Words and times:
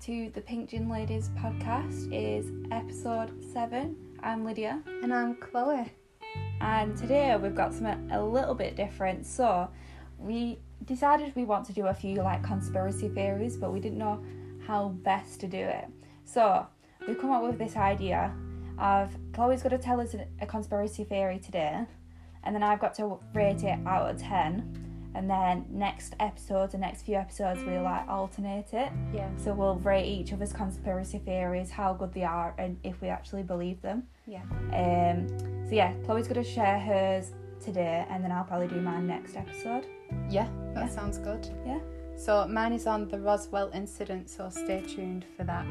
and 0.00 0.16
welcome 0.16 0.26
back 0.26 0.30
to 0.30 0.30
the 0.34 0.40
Pink 0.40 0.70
Gin 0.70 0.88
Ladies 0.88 1.30
podcast. 1.38 2.08
Is 2.12 2.50
episode 2.70 3.30
seven. 3.52 3.96
I'm 4.22 4.44
Lydia, 4.44 4.82
And 5.02 5.12
I'm 5.12 5.34
Chloe. 5.36 5.90
and 6.60 6.96
today 6.96 7.36
we've 7.40 7.54
got 7.54 7.72
something 7.72 8.10
a 8.10 8.22
little 8.22 8.54
bit 8.54 8.76
different. 8.76 9.26
So 9.26 9.68
we 10.18 10.58
decided 10.84 11.34
we 11.36 11.44
want 11.44 11.66
to 11.66 11.72
do 11.72 11.86
a 11.86 11.94
few 11.94 12.16
like 12.22 12.42
conspiracy 12.42 13.08
theories, 13.08 13.56
but 13.56 13.72
we 13.72 13.80
didn't 13.80 13.98
know 13.98 14.22
how 14.66 14.88
best 14.88 15.40
to 15.40 15.46
do 15.46 15.58
it. 15.58 15.86
So 16.24 16.66
we've 17.06 17.18
come 17.18 17.30
up 17.30 17.42
with 17.42 17.58
this 17.58 17.76
idea 17.76 18.32
of 18.78 19.16
Chloe's 19.32 19.62
got 19.62 19.70
to 19.70 19.78
tell 19.78 20.00
us 20.00 20.14
a- 20.14 20.26
a 20.40 20.46
conspiracy 20.46 21.04
theory 21.04 21.38
today, 21.38 21.84
and 22.44 22.54
then 22.54 22.62
I've 22.62 22.80
got 22.80 22.94
to 22.94 23.18
rate 23.34 23.62
it 23.64 23.78
out 23.86 24.10
of 24.10 24.18
ten. 24.20 24.87
And 25.18 25.28
then 25.28 25.64
next 25.68 26.14
episode, 26.20 26.70
the 26.70 26.78
next 26.78 27.02
few 27.02 27.16
episodes, 27.16 27.60
we'll 27.66 27.82
like 27.82 28.06
alternate 28.08 28.72
it. 28.72 28.92
Yeah. 29.12 29.28
So 29.36 29.52
we'll 29.52 29.74
rate 29.80 30.06
each 30.06 30.32
other's 30.32 30.52
conspiracy 30.52 31.18
theories, 31.18 31.72
how 31.72 31.92
good 31.92 32.14
they 32.14 32.22
are, 32.22 32.54
and 32.56 32.78
if 32.84 33.00
we 33.00 33.08
actually 33.08 33.42
believe 33.42 33.82
them. 33.82 34.04
Yeah. 34.28 34.42
Um, 34.72 35.26
so 35.68 35.74
yeah, 35.74 35.92
Chloe's 36.04 36.28
gonna 36.28 36.44
share 36.44 36.78
hers 36.78 37.32
today, 37.60 38.06
and 38.08 38.22
then 38.22 38.30
I'll 38.30 38.44
probably 38.44 38.68
do 38.68 38.80
mine 38.80 39.08
next 39.08 39.34
episode. 39.36 39.86
Yeah, 40.30 40.48
that 40.74 40.84
Yeah. 40.84 40.88
sounds 40.88 41.18
good. 41.18 41.48
Yeah. 41.66 41.80
So 42.16 42.46
mine 42.46 42.72
is 42.72 42.86
on 42.86 43.08
the 43.08 43.18
Roswell 43.18 43.70
incident, 43.74 44.30
so 44.30 44.48
stay 44.50 44.82
tuned 44.82 45.24
for 45.36 45.42
that. 45.42 45.66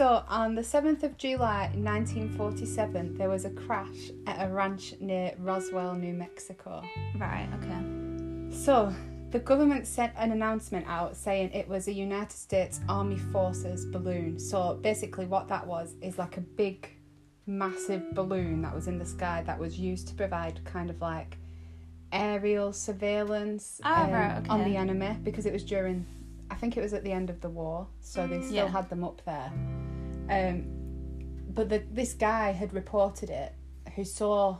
So, 0.00 0.24
on 0.30 0.54
the 0.54 0.62
7th 0.62 1.02
of 1.02 1.18
July 1.18 1.70
1947, 1.74 3.18
there 3.18 3.28
was 3.28 3.44
a 3.44 3.50
crash 3.50 4.10
at 4.26 4.42
a 4.42 4.50
ranch 4.50 4.94
near 4.98 5.34
Roswell, 5.38 5.94
New 5.94 6.14
Mexico. 6.14 6.82
Right. 7.18 7.46
Okay. 7.56 8.56
So, 8.56 8.94
the 9.30 9.40
government 9.40 9.86
sent 9.86 10.14
an 10.16 10.32
announcement 10.32 10.86
out 10.88 11.18
saying 11.18 11.50
it 11.52 11.68
was 11.68 11.86
a 11.86 11.92
United 11.92 12.32
States 12.32 12.80
Army 12.88 13.18
Forces 13.18 13.84
balloon. 13.84 14.38
So, 14.38 14.78
basically, 14.80 15.26
what 15.26 15.48
that 15.48 15.66
was 15.66 15.96
is 16.00 16.16
like 16.16 16.38
a 16.38 16.40
big, 16.40 16.88
massive 17.46 18.14
balloon 18.14 18.62
that 18.62 18.74
was 18.74 18.88
in 18.88 18.98
the 18.98 19.04
sky 19.04 19.42
that 19.44 19.58
was 19.58 19.78
used 19.78 20.08
to 20.08 20.14
provide 20.14 20.64
kind 20.64 20.88
of 20.88 20.98
like 21.02 21.36
aerial 22.10 22.72
surveillance 22.72 23.82
Ah, 23.84 24.08
right, 24.10 24.48
on 24.48 24.64
the 24.64 24.78
enemy 24.78 25.18
because 25.22 25.44
it 25.44 25.52
was 25.52 25.62
during, 25.62 26.06
I 26.50 26.54
think 26.54 26.78
it 26.78 26.80
was 26.80 26.94
at 26.94 27.04
the 27.04 27.12
end 27.12 27.28
of 27.28 27.42
the 27.42 27.50
war, 27.50 27.86
so 28.00 28.26
they 28.26 28.40
still 28.40 28.64
Yeah. 28.64 28.68
had 28.68 28.88
them 28.88 29.04
up 29.04 29.20
there. 29.26 29.52
Um, 30.30 30.64
but 31.54 31.68
the, 31.68 31.82
this 31.90 32.14
guy 32.14 32.52
had 32.52 32.72
reported 32.72 33.30
it 33.30 33.52
who 33.96 34.04
saw 34.04 34.58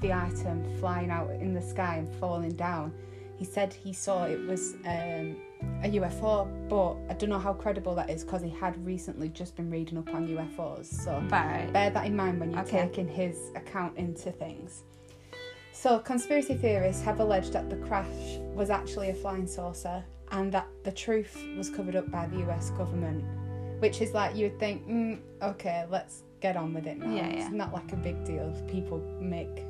the 0.00 0.12
item 0.12 0.64
flying 0.80 1.10
out 1.10 1.30
in 1.30 1.52
the 1.52 1.60
sky 1.60 1.96
and 1.96 2.08
falling 2.16 2.52
down. 2.52 2.92
He 3.36 3.44
said 3.44 3.72
he 3.72 3.92
saw 3.92 4.24
it 4.24 4.40
was 4.46 4.74
um, 4.86 5.36
a 5.82 5.88
UFO, 5.90 6.48
but 6.68 6.96
I 7.10 7.16
don't 7.16 7.30
know 7.30 7.38
how 7.38 7.52
credible 7.54 7.94
that 7.94 8.08
is 8.10 8.24
because 8.24 8.42
he 8.42 8.50
had 8.50 8.82
recently 8.84 9.28
just 9.28 9.56
been 9.56 9.70
reading 9.70 9.98
up 9.98 10.12
on 10.14 10.28
UFOs. 10.28 10.86
So 10.86 11.22
Right. 11.30 11.68
bear 11.72 11.90
that 11.90 12.06
in 12.06 12.16
mind 12.16 12.40
when 12.40 12.50
you're 12.52 12.60
Okay. 12.60 12.82
taking 12.86 13.08
his 13.08 13.50
account 13.54 13.96
into 13.98 14.30
things. 14.32 14.84
So, 15.72 15.98
conspiracy 15.98 16.54
theorists 16.56 17.02
have 17.04 17.20
alleged 17.20 17.52
that 17.54 17.70
the 17.70 17.76
crash 17.76 18.38
was 18.54 18.68
actually 18.68 19.10
a 19.10 19.14
flying 19.14 19.46
saucer 19.46 20.04
and 20.32 20.52
that 20.52 20.66
the 20.84 20.92
truth 20.92 21.42
was 21.56 21.70
covered 21.70 21.96
up 21.96 22.10
by 22.10 22.26
the 22.26 22.38
US 22.50 22.70
government, 22.70 23.24
which 23.80 24.00
is 24.00 24.12
like 24.14 24.36
you 24.36 24.44
would 24.44 24.58
think, 24.58 24.86
mm, 24.88 25.18
okay, 25.42 25.84
let's 25.90 26.22
get 26.40 26.56
on 26.56 26.72
with 26.72 26.86
it 26.86 26.98
now. 26.98 27.14
Yeah, 27.14 27.26
It's 27.26 27.50
not 27.52 27.72
like 27.72 27.92
a 27.92 27.96
big 27.96 28.24
deal 28.24 28.54
if 28.56 28.66
people 28.70 28.98
make 29.20 29.64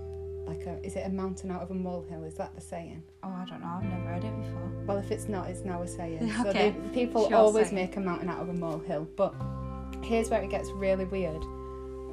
like 0.47 0.66
a 0.66 0.84
is 0.84 0.97
it 0.97 1.06
a 1.06 1.10
mountain 1.10 1.50
out 1.50 1.62
of 1.62 1.71
a 1.71 1.75
molehill? 1.75 2.25
Is 2.25 2.34
that 2.34 2.54
the 2.54 2.60
saying? 2.60 3.03
Oh, 3.22 3.28
I 3.28 3.44
don't 3.48 3.60
know. 3.60 3.69
I've 3.69 3.84
never 3.84 4.09
heard 4.15 4.25
it 4.25 4.37
before. 4.43 4.71
Well, 4.87 4.98
if 4.98 5.10
it's 5.10 5.28
not, 5.28 5.48
it's 5.48 5.65
now 5.65 5.82
a 5.82 5.88
saying. 5.88 6.32
So 6.43 6.48
Okay. 6.50 6.71
they, 6.71 6.88
people 6.93 7.28
Sure 7.28 7.37
always 7.38 7.66
saying. 7.69 7.76
make 7.76 7.97
a 7.97 8.00
mountain 8.00 8.28
out 8.28 8.41
of 8.41 8.48
a 8.48 8.53
molehill. 8.53 9.06
But 9.16 9.32
here's 10.03 10.28
where 10.31 10.42
it 10.42 10.50
gets 10.50 10.69
really 10.71 11.04
weird. 11.04 11.42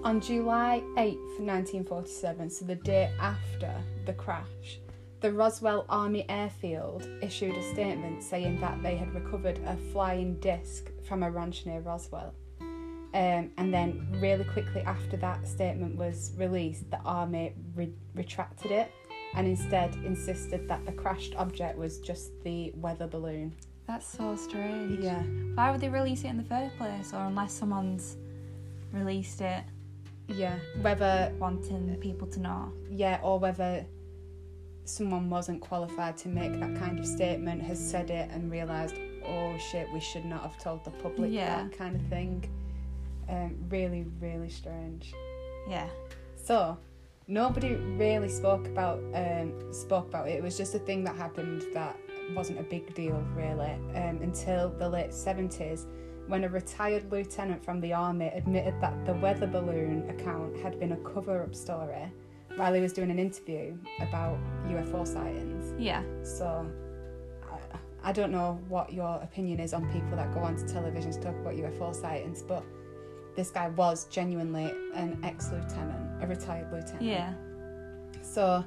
On 0.04 0.22
July 0.22 0.84
8th, 0.98 1.40
1947, 1.40 2.50
so 2.52 2.66
the 2.66 2.76
day 2.76 3.12
after 3.20 3.74
the 4.06 4.14
crash, 4.14 4.80
the 5.22 5.32
Roswell 5.32 5.86
Army 5.90 6.26
Airfield 6.30 7.08
issued 7.22 7.56
a 7.56 7.64
statement 7.74 8.24
saying 8.24 8.60
that 8.62 8.82
they 8.84 8.96
had 8.96 9.14
recovered 9.14 9.60
a 9.66 9.76
flying 9.92 10.40
disc 10.40 10.92
from 11.08 11.24
a 11.24 11.32
ranch 11.32 11.66
near 11.66 11.80
Roswell. 11.80 12.34
Um, 12.62 13.52
and 13.58 13.74
then, 13.74 14.08
really 14.20 14.44
quickly 14.44 14.82
after 14.82 15.18
that 15.18 15.48
statement 15.48 15.96
was 15.96 16.34
released, 16.38 16.92
the 16.92 17.00
army 17.00 17.54
re- 17.76 17.94
retracted 18.14 18.72
it 18.72 18.92
and 19.34 19.48
instead 19.48 19.96
insisted 20.06 20.68
that 20.68 20.86
the 20.86 20.92
crashed 20.92 21.36
object 21.36 21.78
was 21.78 22.00
just 22.00 22.32
the 22.44 22.72
weather 22.76 23.08
balloon. 23.08 23.56
That's 23.88 24.06
so 24.06 24.36
strange. 24.36 25.00
Yeah, 25.00 25.24
Why 25.56 25.72
would 25.72 25.80
they 25.80 25.90
release 25.90 26.24
it 26.26 26.28
in 26.28 26.38
the 26.38 26.44
first 26.44 26.78
place, 26.78 27.14
or 27.14 27.22
unless 27.26 27.54
someone's 27.54 28.18
released 28.92 29.42
it 29.42 29.64
yeah. 30.28 30.58
Whether 30.82 31.34
wanting 31.40 31.96
people 31.98 32.28
to 32.28 32.40
know? 32.40 32.72
yeah, 32.90 33.20
or 33.24 33.40
whether 33.40 33.86
someone 34.88 35.30
wasn't 35.30 35.62
qualified 35.62 36.18
to 36.18 36.30
make 36.30 36.60
that 36.60 36.76
kind 36.78 36.98
of 37.00 37.06
statement, 37.06 37.62
has 37.62 37.80
said 37.80 38.10
it 38.10 38.30
and 38.32 38.50
realised, 38.52 38.96
oh 39.26 39.58
shit, 39.58 39.88
we 39.94 40.00
should 40.00 40.26
not 40.26 40.42
have 40.42 40.58
told 40.58 40.84
the 40.86 40.92
public 40.92 41.32
Yeah. 41.32 41.64
that 41.64 41.78
kind 41.78 41.96
of 41.96 42.02
thing. 42.08 42.50
Um, 43.30 43.56
really, 43.70 44.06
really 44.22 44.50
strange. 44.50 45.14
Yeah. 45.68 45.88
So, 46.36 46.78
nobody 47.28 47.76
really 47.76 48.30
spoke 48.30 48.66
about 48.68 49.00
um, 49.14 49.74
spoke 49.74 50.08
about 50.08 50.30
it. 50.30 50.36
It 50.38 50.44
was 50.44 50.56
just 50.58 50.74
a 50.76 50.80
thing 50.80 51.04
that 51.04 51.16
happened 51.18 51.64
that 51.74 51.98
wasn't 52.34 52.60
a 52.60 52.64
big 52.64 52.94
deal 52.96 53.22
really 53.36 53.72
um, 53.96 54.20
until 54.22 54.70
the 54.70 54.88
late 54.88 55.14
seventies, 55.14 55.86
when 56.28 56.46
a 56.46 56.50
retired 56.50 57.12
lieutenant 57.12 57.64
from 57.66 57.82
the 57.82 57.92
army 57.92 58.28
admitted 58.34 58.80
that 58.80 59.06
the 59.06 59.14
weather 59.16 59.48
balloon 59.48 60.10
account 60.10 60.56
had 60.58 60.80
been 60.80 60.94
a 60.94 60.98
cover-up 60.98 61.54
story 61.54 62.10
while 62.58 62.74
he 62.74 62.82
was 62.82 62.92
doing 62.94 63.10
an 63.12 63.20
interview 63.20 63.78
about 64.00 64.38
UFO 64.68 65.06
sightings. 65.08 65.74
Yeah. 65.80 66.04
So. 66.24 66.70
I- 67.50 67.80
I 68.04 68.12
don't 68.14 68.32
know 68.32 68.60
what 68.70 68.94
your 68.94 69.20
opinion 69.22 69.60
is 69.60 69.74
on 69.74 69.92
people 69.92 70.16
that 70.16 70.32
go 70.34 70.40
onto 70.40 70.66
television 70.68 71.12
to 71.12 71.20
talk 71.20 71.36
about 71.42 71.56
UFO 71.56 71.94
sightings, 71.94 72.42
but 72.42 72.64
this 73.36 73.50
guy 73.52 73.68
was 73.70 74.06
genuinely 74.06 74.72
an 74.94 75.20
ex 75.24 75.52
lieutenant, 75.52 76.24
a 76.24 76.28
retired 76.28 76.72
lieutenant. 76.72 77.02
Yeah. 77.02 77.34
So 78.22 78.64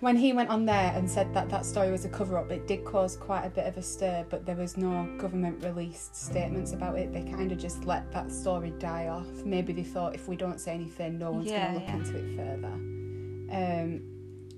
when 0.00 0.16
he 0.16 0.32
went 0.32 0.48
on 0.48 0.64
there 0.64 0.92
and 0.94 1.08
said 1.08 1.32
that 1.34 1.48
that 1.50 1.64
story 1.66 1.90
was 1.90 2.04
a 2.04 2.08
cover 2.08 2.38
up, 2.38 2.50
it 2.50 2.66
did 2.66 2.84
cause 2.84 3.16
quite 3.16 3.44
a 3.44 3.50
bit 3.50 3.66
of 3.66 3.76
a 3.76 3.82
stir, 3.82 4.24
but 4.30 4.46
there 4.46 4.56
was 4.56 4.76
no 4.76 5.06
government 5.18 5.62
released 5.62 6.16
statements 6.16 6.72
about 6.72 6.98
it. 6.98 7.12
They 7.12 7.22
kind 7.22 7.52
of 7.52 7.58
just 7.58 7.84
let 7.84 8.10
that 8.12 8.32
story 8.32 8.70
die 8.78 9.08
off. 9.08 9.26
Maybe 9.44 9.72
they 9.72 9.84
thought 9.84 10.14
if 10.14 10.26
we 10.26 10.36
don't 10.36 10.58
say 10.60 10.72
anything, 10.72 11.18
no 11.18 11.32
one's 11.32 11.50
Yeah, 11.50 11.72
going 11.72 11.74
to 11.74 11.80
look 11.80 11.88
yeah. 11.88 11.96
into 11.96 12.16
it 12.16 12.36
further. 12.36 12.72
Um, 13.52 14.02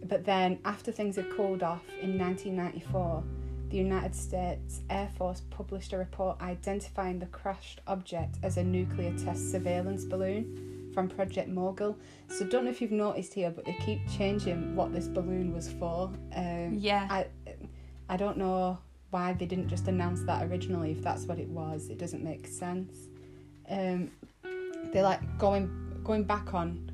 but 0.04 0.24
then 0.24 0.58
after 0.64 0.92
things 0.92 1.16
had 1.16 1.30
cooled 1.30 1.62
off 1.62 1.84
in 2.00 2.18
1994, 2.18 3.24
the 3.70 3.76
United 3.78 4.14
States 4.14 4.80
Air 4.90 5.08
Force 5.16 5.42
published 5.50 5.92
a 5.92 5.98
report 5.98 6.40
identifying 6.42 7.18
the 7.18 7.26
crashed 7.26 7.80
object 7.86 8.36
as 8.42 8.58
a 8.58 8.62
nuclear 8.62 9.16
test 9.16 9.50
surveillance 9.50 10.04
balloon 10.04 10.71
from 10.92 11.08
Project 11.08 11.48
Mogul. 11.48 11.96
So 12.28 12.44
don't 12.44 12.64
know 12.64 12.70
if 12.70 12.80
you've 12.80 12.92
noticed 12.92 13.34
here, 13.34 13.50
but 13.50 13.64
they 13.64 13.76
keep 13.84 14.00
changing 14.08 14.76
what 14.76 14.92
this 14.92 15.08
balloon 15.08 15.52
was 15.54 15.70
for. 15.70 16.10
Um, 16.34 16.74
Yeah. 16.74 17.06
I 17.10 17.26
I 18.08 18.16
don't 18.16 18.36
know 18.36 18.78
why 19.10 19.32
they 19.34 19.46
didn't 19.46 19.68
just 19.68 19.88
announce 19.88 20.22
that 20.24 20.44
originally. 20.50 20.92
If 20.92 21.02
that's 21.02 21.24
what 21.26 21.38
it 21.38 21.48
was, 21.48 21.88
it 21.88 21.98
doesn't 21.98 22.22
make 22.22 22.46
sense. 22.46 23.08
Um, 23.68 24.10
they're 24.92 25.02
like 25.02 25.38
going 25.38 25.70
going 26.04 26.24
back 26.24 26.54
on. 26.54 26.90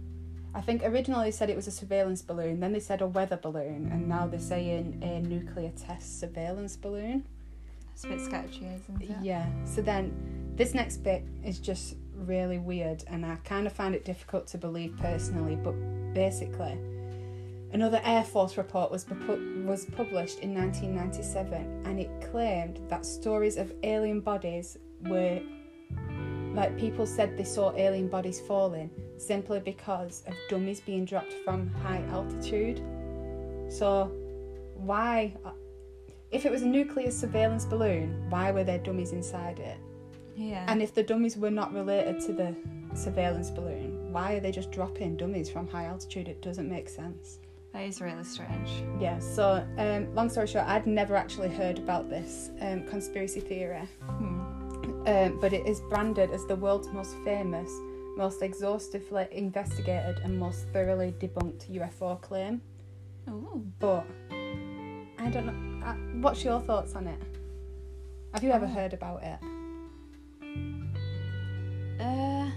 I 0.54 0.60
think 0.60 0.82
originally 0.82 1.26
they 1.26 1.30
said 1.30 1.50
it 1.50 1.56
was 1.56 1.66
a 1.66 1.70
surveillance 1.70 2.22
balloon, 2.22 2.60
then 2.60 2.72
they 2.72 2.80
said 2.80 3.00
a 3.02 3.06
weather 3.06 3.36
balloon, 3.36 3.90
and 3.92 4.08
now 4.08 4.26
they're 4.26 4.40
saying 4.40 4.98
a 5.02 5.20
nuclear 5.20 5.70
test 5.70 6.20
surveillance 6.20 6.76
balloon. 6.76 7.24
It's 7.92 8.04
a 8.04 8.08
bit 8.08 8.20
sketchy, 8.20 8.66
isn't 8.66 9.02
it? 9.02 9.16
Yeah. 9.22 9.46
So 9.64 9.82
then 9.82 10.52
this 10.56 10.74
next 10.74 10.98
bit 10.98 11.24
is 11.44 11.58
just 11.58 11.96
really 12.26 12.58
weird 12.58 13.04
and 13.08 13.24
I 13.24 13.36
kind 13.44 13.66
of 13.66 13.72
find 13.72 13.94
it 13.94 14.04
difficult 14.04 14.46
to 14.48 14.58
believe 14.58 14.96
personally, 14.98 15.56
but 15.56 15.72
basically 16.14 16.78
another 17.72 18.00
Air 18.04 18.24
Force 18.24 18.56
report 18.56 18.90
was 18.90 19.04
pu- 19.04 19.64
was 19.66 19.84
published 19.86 20.40
in 20.40 20.54
1997 20.54 21.82
and 21.84 22.00
it 22.00 22.10
claimed 22.30 22.80
that 22.88 23.04
stories 23.04 23.56
of 23.56 23.72
alien 23.82 24.20
bodies 24.20 24.78
were 25.02 25.40
like 26.54 26.76
people 26.78 27.06
said 27.06 27.36
they 27.36 27.44
saw 27.44 27.72
alien 27.76 28.08
bodies 28.08 28.40
falling 28.40 28.90
simply 29.18 29.60
because 29.60 30.22
of 30.26 30.34
dummies 30.48 30.80
being 30.80 31.04
dropped 31.04 31.32
from 31.44 31.68
high 31.68 32.02
altitude. 32.10 32.82
So 33.68 34.10
why 34.74 35.34
uh, 35.44 35.50
if 36.30 36.46
it 36.46 36.52
was 36.52 36.62
a 36.62 36.66
nuclear 36.66 37.10
surveillance 37.10 37.64
balloon, 37.64 38.26
why 38.30 38.50
were 38.50 38.64
there 38.64 38.78
dummies 38.78 39.12
inside 39.12 39.58
it? 39.58 39.78
Yeah. 40.38 40.64
And 40.68 40.80
if 40.80 40.94
the 40.94 41.02
dummies 41.02 41.36
were 41.36 41.50
not 41.50 41.72
related 41.74 42.20
to 42.26 42.32
the 42.32 42.54
surveillance 42.94 43.50
balloon, 43.50 44.12
why 44.12 44.34
are 44.34 44.40
they 44.40 44.52
just 44.52 44.70
dropping 44.70 45.16
dummies 45.16 45.50
from 45.50 45.66
high 45.68 45.84
altitude? 45.86 46.28
It 46.28 46.40
doesn't 46.42 46.68
make 46.68 46.88
sense. 46.88 47.38
that 47.72 47.82
is 47.82 48.00
really 48.00 48.24
strange. 48.24 48.70
Yeah, 49.00 49.18
so 49.18 49.66
um, 49.78 50.14
long 50.14 50.30
story 50.30 50.46
short, 50.46 50.66
I'd 50.66 50.86
never 50.86 51.16
actually 51.16 51.48
heard 51.50 51.78
about 51.78 52.08
this 52.08 52.50
um, 52.60 52.86
conspiracy 52.86 53.40
theory, 53.40 53.86
Hmm. 54.06 54.40
um, 55.06 55.38
but 55.40 55.52
it 55.52 55.66
is 55.66 55.80
branded 55.90 56.30
as 56.30 56.46
the 56.46 56.56
world's 56.56 56.88
most 56.92 57.14
famous, 57.24 57.70
most 58.16 58.42
exhaustively 58.42 59.26
investigated, 59.32 60.18
and 60.24 60.38
most 60.38 60.66
thoroughly 60.72 61.12
debunked 61.20 61.68
UFO 61.70 62.20
claim. 62.20 62.62
Ooh. 63.28 63.66
But 63.80 64.06
I 65.18 65.28
don't 65.30 65.46
know. 65.46 65.86
Uh, 65.86 65.94
what's 66.22 66.42
your 66.44 66.60
thoughts 66.60 66.94
on 66.94 67.06
it? 67.06 67.20
Have 68.34 68.42
you 68.44 68.50
ever 68.50 68.66
Oh. 68.66 68.68
heard 68.68 68.92
about 68.94 69.22
it? 69.22 69.38
Uh, 72.00 72.48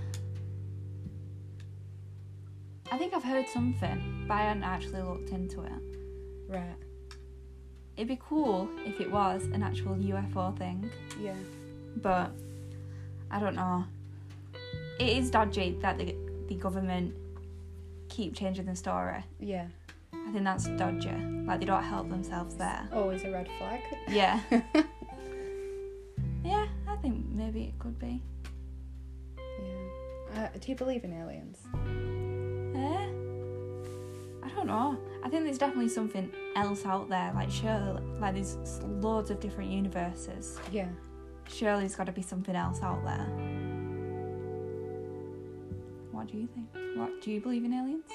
I 2.91 2.97
think 2.97 3.13
I've 3.13 3.23
heard 3.23 3.47
something, 3.47 4.25
but 4.27 4.33
I 4.35 4.41
hadn't 4.43 4.63
actually 4.63 5.01
looked 5.01 5.29
into 5.29 5.61
it. 5.63 5.71
Right. 6.47 6.75
It'd 7.95 8.07
be 8.07 8.19
cool 8.21 8.69
if 8.85 8.99
it 8.99 9.11
was 9.11 9.43
an 9.53 9.63
actual 9.63 9.95
UFO 9.95 10.57
thing, 10.57 10.89
Yeah. 11.19 11.35
but 11.97 12.31
I 13.29 13.39
don't 13.39 13.55
know. 13.55 13.85
It 14.99 15.17
is 15.17 15.29
dodgy 15.31 15.77
that 15.81 15.97
the 15.97 16.15
the 16.47 16.55
government 16.55 17.15
keep 18.09 18.35
changing 18.35 18.65
the 18.65 18.75
story. 18.75 19.23
Yeah. 19.39 19.67
I 20.13 20.31
think 20.31 20.43
that's 20.43 20.67
dodgy. 20.67 21.11
Like 21.47 21.59
they 21.61 21.65
don't 21.65 21.83
help 21.83 22.09
themselves 22.09 22.55
there. 22.55 22.87
Always 22.93 23.23
a 23.23 23.31
red 23.31 23.47
flag. 23.57 23.79
Yeah. 24.09 24.39
yeah, 26.43 26.67
I 26.87 26.95
think 26.97 27.25
maybe 27.29 27.63
it 27.63 27.79
could 27.79 27.97
be. 27.97 28.21
Yeah. 30.51 30.59
Do 30.59 30.71
you 30.71 30.75
believe 30.75 31.03
in 31.03 31.13
aliens? 31.13 31.59
Eh? 32.75 33.07
I 34.43 34.49
don't 34.55 34.67
know. 34.67 34.97
I 35.23 35.29
think 35.29 35.43
there's 35.43 35.57
definitely 35.57 35.89
something 35.89 36.31
else 36.55 36.85
out 36.85 37.09
there. 37.09 37.31
Like 37.33 37.49
surely, 37.49 38.01
like 38.19 38.35
there's 38.35 38.57
loads 38.83 39.29
of 39.29 39.39
different 39.39 39.71
universes. 39.71 40.59
Yeah. 40.71 40.89
Surely 41.47 41.81
there's 41.81 41.95
got 41.95 42.05
to 42.05 42.11
be 42.11 42.21
something 42.21 42.55
else 42.55 42.81
out 42.81 43.03
there. 43.03 43.27
What 46.11 46.27
do 46.27 46.37
you 46.37 46.47
think? 46.47 46.97
What 46.97 47.21
do 47.21 47.31
you 47.31 47.39
believe 47.39 47.63
in 47.63 47.73
aliens? 47.73 48.05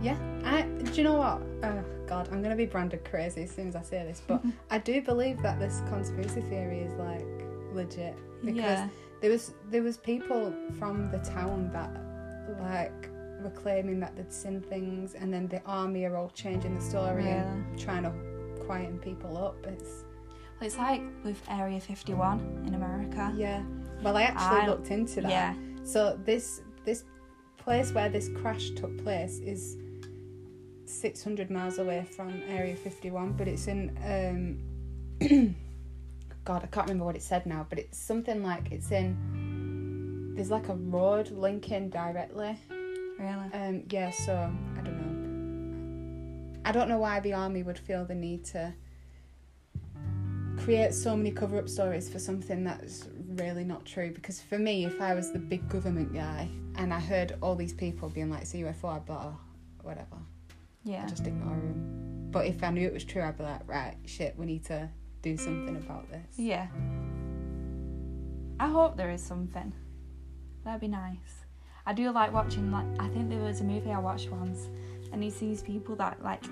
Yeah. 0.00 0.16
I. 0.44 0.62
Do 0.62 0.92
you 0.92 1.04
know 1.04 1.14
what? 1.14 1.42
Oh 1.64 1.84
God, 2.06 2.28
I'm 2.32 2.42
gonna 2.42 2.56
be 2.56 2.66
branded 2.66 3.04
crazy 3.04 3.42
as 3.44 3.50
soon 3.50 3.68
as 3.68 3.76
I 3.76 3.82
say 3.82 4.04
this, 4.04 4.22
but 4.26 4.42
I 4.70 4.78
do 4.78 5.00
believe 5.02 5.42
that 5.42 5.58
this 5.58 5.82
conspiracy 5.88 6.40
theory 6.42 6.80
is 6.80 6.92
like 6.94 7.26
legit 7.72 8.16
because 8.44 8.56
yeah, 8.56 8.88
there 9.22 9.30
was 9.30 9.54
there 9.70 9.82
was 9.82 9.96
people 9.96 10.52
from 10.78 11.10
the 11.10 11.18
town 11.20 11.70
that 11.72 11.90
like 12.60 13.08
were 13.42 13.50
claiming 13.50 13.98
that 14.00 14.14
they'd 14.16 14.32
seen 14.32 14.60
things, 14.60 15.14
and 15.14 15.32
then 15.32 15.48
the 15.48 15.62
army 15.64 16.04
are 16.04 16.16
all 16.16 16.30
changing 16.34 16.74
the 16.76 16.80
story 16.82 17.26
and 17.28 17.78
trying 17.78 18.02
to 18.02 18.12
quieten 18.66 18.98
people 18.98 19.36
up. 19.38 19.56
It's 19.66 20.04
Well, 20.60 20.66
it's 20.68 20.76
like 20.78 21.02
with 21.24 21.40
Area 21.48 21.80
51 21.80 22.64
in 22.66 22.74
America. 22.74 23.32
yeah. 23.36 23.62
Well, 24.02 24.16
I 24.16 24.22
actually 24.22 24.60
I- 24.62 24.66
looked 24.66 24.90
into 24.90 25.20
that. 25.22 25.30
Yeah, 25.30 25.54
So 25.84 26.18
this 26.24 26.60
this 26.84 27.04
place 27.56 27.92
where 27.92 28.08
this 28.08 28.28
crash 28.40 28.70
took 28.70 28.96
place 29.04 29.38
is 29.38 29.76
600 30.84 31.50
miles 31.50 31.78
away 31.78 32.04
from 32.16 32.42
Area 32.48 32.76
51, 32.76 33.32
but 33.32 33.48
it's 33.48 33.66
in 33.68 33.90
um 34.04 34.58
God, 36.44 36.62
I 36.64 36.66
can't 36.66 36.86
remember 36.88 37.04
what 37.04 37.16
it 37.16 37.22
said 37.22 37.46
now, 37.46 37.66
but 37.68 37.78
it's 37.78 37.98
something 37.98 38.42
like 38.42 38.72
it's 38.72 38.90
in 38.90 40.34
there's 40.34 40.50
like 40.50 40.68
a 40.68 40.74
road 40.74 41.30
linking 41.30 41.90
directly. 41.90 42.58
really. 43.18 43.52
Um 43.52 43.84
yeah, 43.90 44.10
so 44.10 44.34
I 44.78 44.80
don't 44.82 44.96
know. 44.96 46.60
I 46.64 46.72
don't 46.72 46.88
know 46.88 46.98
why 46.98 47.20
the 47.20 47.34
army 47.34 47.62
would 47.62 47.78
feel 47.78 48.04
the 48.04 48.14
need 48.14 48.44
to 48.46 48.72
create 50.58 50.94
so 50.94 51.16
many 51.16 51.30
cover 51.30 51.58
up 51.58 51.68
stories 51.68 52.08
for 52.08 52.18
something 52.18 52.62
that's 52.62 53.08
really 53.34 53.64
not 53.64 53.84
true 53.84 54.12
because 54.12 54.40
for 54.40 54.58
me 54.58 54.84
if 54.84 55.00
I 55.00 55.14
was 55.14 55.32
the 55.32 55.38
big 55.38 55.68
government 55.68 56.12
guy 56.12 56.48
and 56.76 56.92
I 56.92 57.00
heard 57.00 57.36
all 57.42 57.56
these 57.56 57.72
people 57.72 58.08
being 58.08 58.30
like 58.30 58.42
it's 58.42 58.54
a 58.54 58.58
UFO 58.58 58.96
I'd 58.96 59.06
be 59.06 59.12
like 59.12 59.22
oh, 59.24 59.40
whatever 59.82 60.18
Yeah, 60.84 61.02
I'd 61.02 61.08
just 61.08 61.26
ignore 61.26 61.56
them 61.56 62.28
but 62.30 62.46
if 62.46 62.62
I 62.62 62.70
knew 62.70 62.86
it 62.86 62.92
was 62.92 63.04
true 63.04 63.22
I'd 63.22 63.38
be 63.38 63.44
like 63.44 63.66
right 63.66 63.96
shit 64.04 64.36
we 64.38 64.46
need 64.46 64.64
to 64.66 64.88
do 65.22 65.36
something 65.36 65.76
about 65.76 66.10
this 66.10 66.38
yeah. 66.38 66.66
I 68.60 68.68
hope 68.68 68.96
there 68.96 69.10
is 69.10 69.22
something. 69.22 69.72
That'd 70.64 70.80
be 70.80 70.86
nice. 70.88 71.46
I 71.84 71.92
do 71.92 72.10
like 72.12 72.32
watching. 72.32 72.70
Like 72.70 72.86
I 73.00 73.08
think 73.08 73.28
there 73.28 73.40
was 73.40 73.60
a 73.60 73.64
movie 73.64 73.90
I 73.90 73.98
watched 73.98 74.30
once, 74.30 74.68
and 75.12 75.24
it's 75.24 75.38
these 75.40 75.62
people 75.62 75.96
that 75.96 76.22
like 76.22 76.44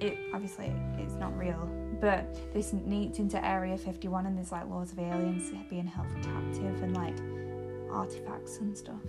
it. 0.00 0.16
Obviously, 0.32 0.72
it's 0.98 1.14
not 1.14 1.36
real, 1.36 1.68
but 2.00 2.24
they 2.52 2.62
sneaked 2.62 3.18
into 3.18 3.44
Area 3.44 3.76
51, 3.76 4.26
and 4.26 4.36
there's 4.38 4.52
like 4.52 4.68
loads 4.68 4.92
of 4.92 5.00
aliens 5.00 5.50
being 5.68 5.86
held 5.88 6.06
captive 6.22 6.82
and 6.82 6.94
like 6.94 7.18
artifacts 7.92 8.58
and 8.58 8.76
stuff. 8.78 9.02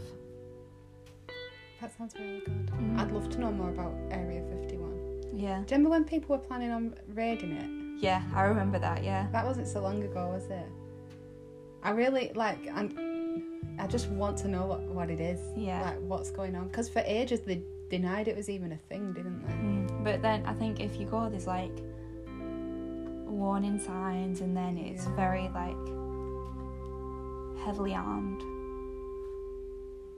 that 1.81 1.95
sounds 1.97 2.15
really 2.19 2.39
good 2.39 2.71
Mm. 2.71 2.99
I'd 2.99 3.11
love 3.11 3.29
to 3.29 3.39
know 3.39 3.51
more 3.51 3.69
about 3.69 3.93
Area 4.09 4.41
51 4.49 5.23
Yeah, 5.33 5.57
do 5.59 5.75
you 5.75 5.77
remember 5.77 5.89
when 5.89 6.03
people 6.05 6.35
were 6.35 6.43
planning 6.43 6.71
on 6.71 6.95
raiding 7.13 7.51
it 7.51 7.84
yeah, 7.97 8.21
I 8.33 8.43
remember 8.43 8.79
that. 8.79 9.03
Yeah, 9.03 9.27
That 9.31 9.45
wasn't 9.45 9.67
so 9.67 9.81
long 9.81 10.03
ago, 10.03 10.27
was 10.27 10.45
it? 10.49 10.65
I 11.83 11.91
really 11.91 12.31
like, 12.35 12.59
and 12.73 12.93
I 13.79 13.87
just 13.87 14.07
want 14.09 14.37
to 14.39 14.47
know 14.47 14.65
what, 14.65 14.81
what 14.81 15.09
it 15.09 15.19
is, 15.19 15.39
yeah. 15.57 15.81
like 15.81 15.99
what's 16.01 16.31
going 16.31 16.55
on. 16.55 16.67
Because 16.67 16.89
for 16.89 17.03
ages 17.05 17.41
they 17.41 17.61
denied 17.89 18.27
it 18.27 18.35
was 18.35 18.49
even 18.49 18.71
a 18.71 18.77
thing, 18.77 19.13
didn't 19.13 19.45
they? 19.45 19.53
Mm, 19.53 20.03
But 20.03 20.21
then 20.21 20.45
I 20.45 20.53
think 20.53 20.79
if 20.79 20.99
you 20.99 21.05
go, 21.05 21.29
there's 21.29 21.45
like 21.47 21.71
warning 23.27 23.79
signs, 23.79 24.41
and 24.41 24.55
then 24.57 24.77
it's 24.77 25.05
Yeah. 25.05 25.15
very 25.15 25.49
like 25.49 25.75
heavily 27.65 27.93
armed. 27.93 28.41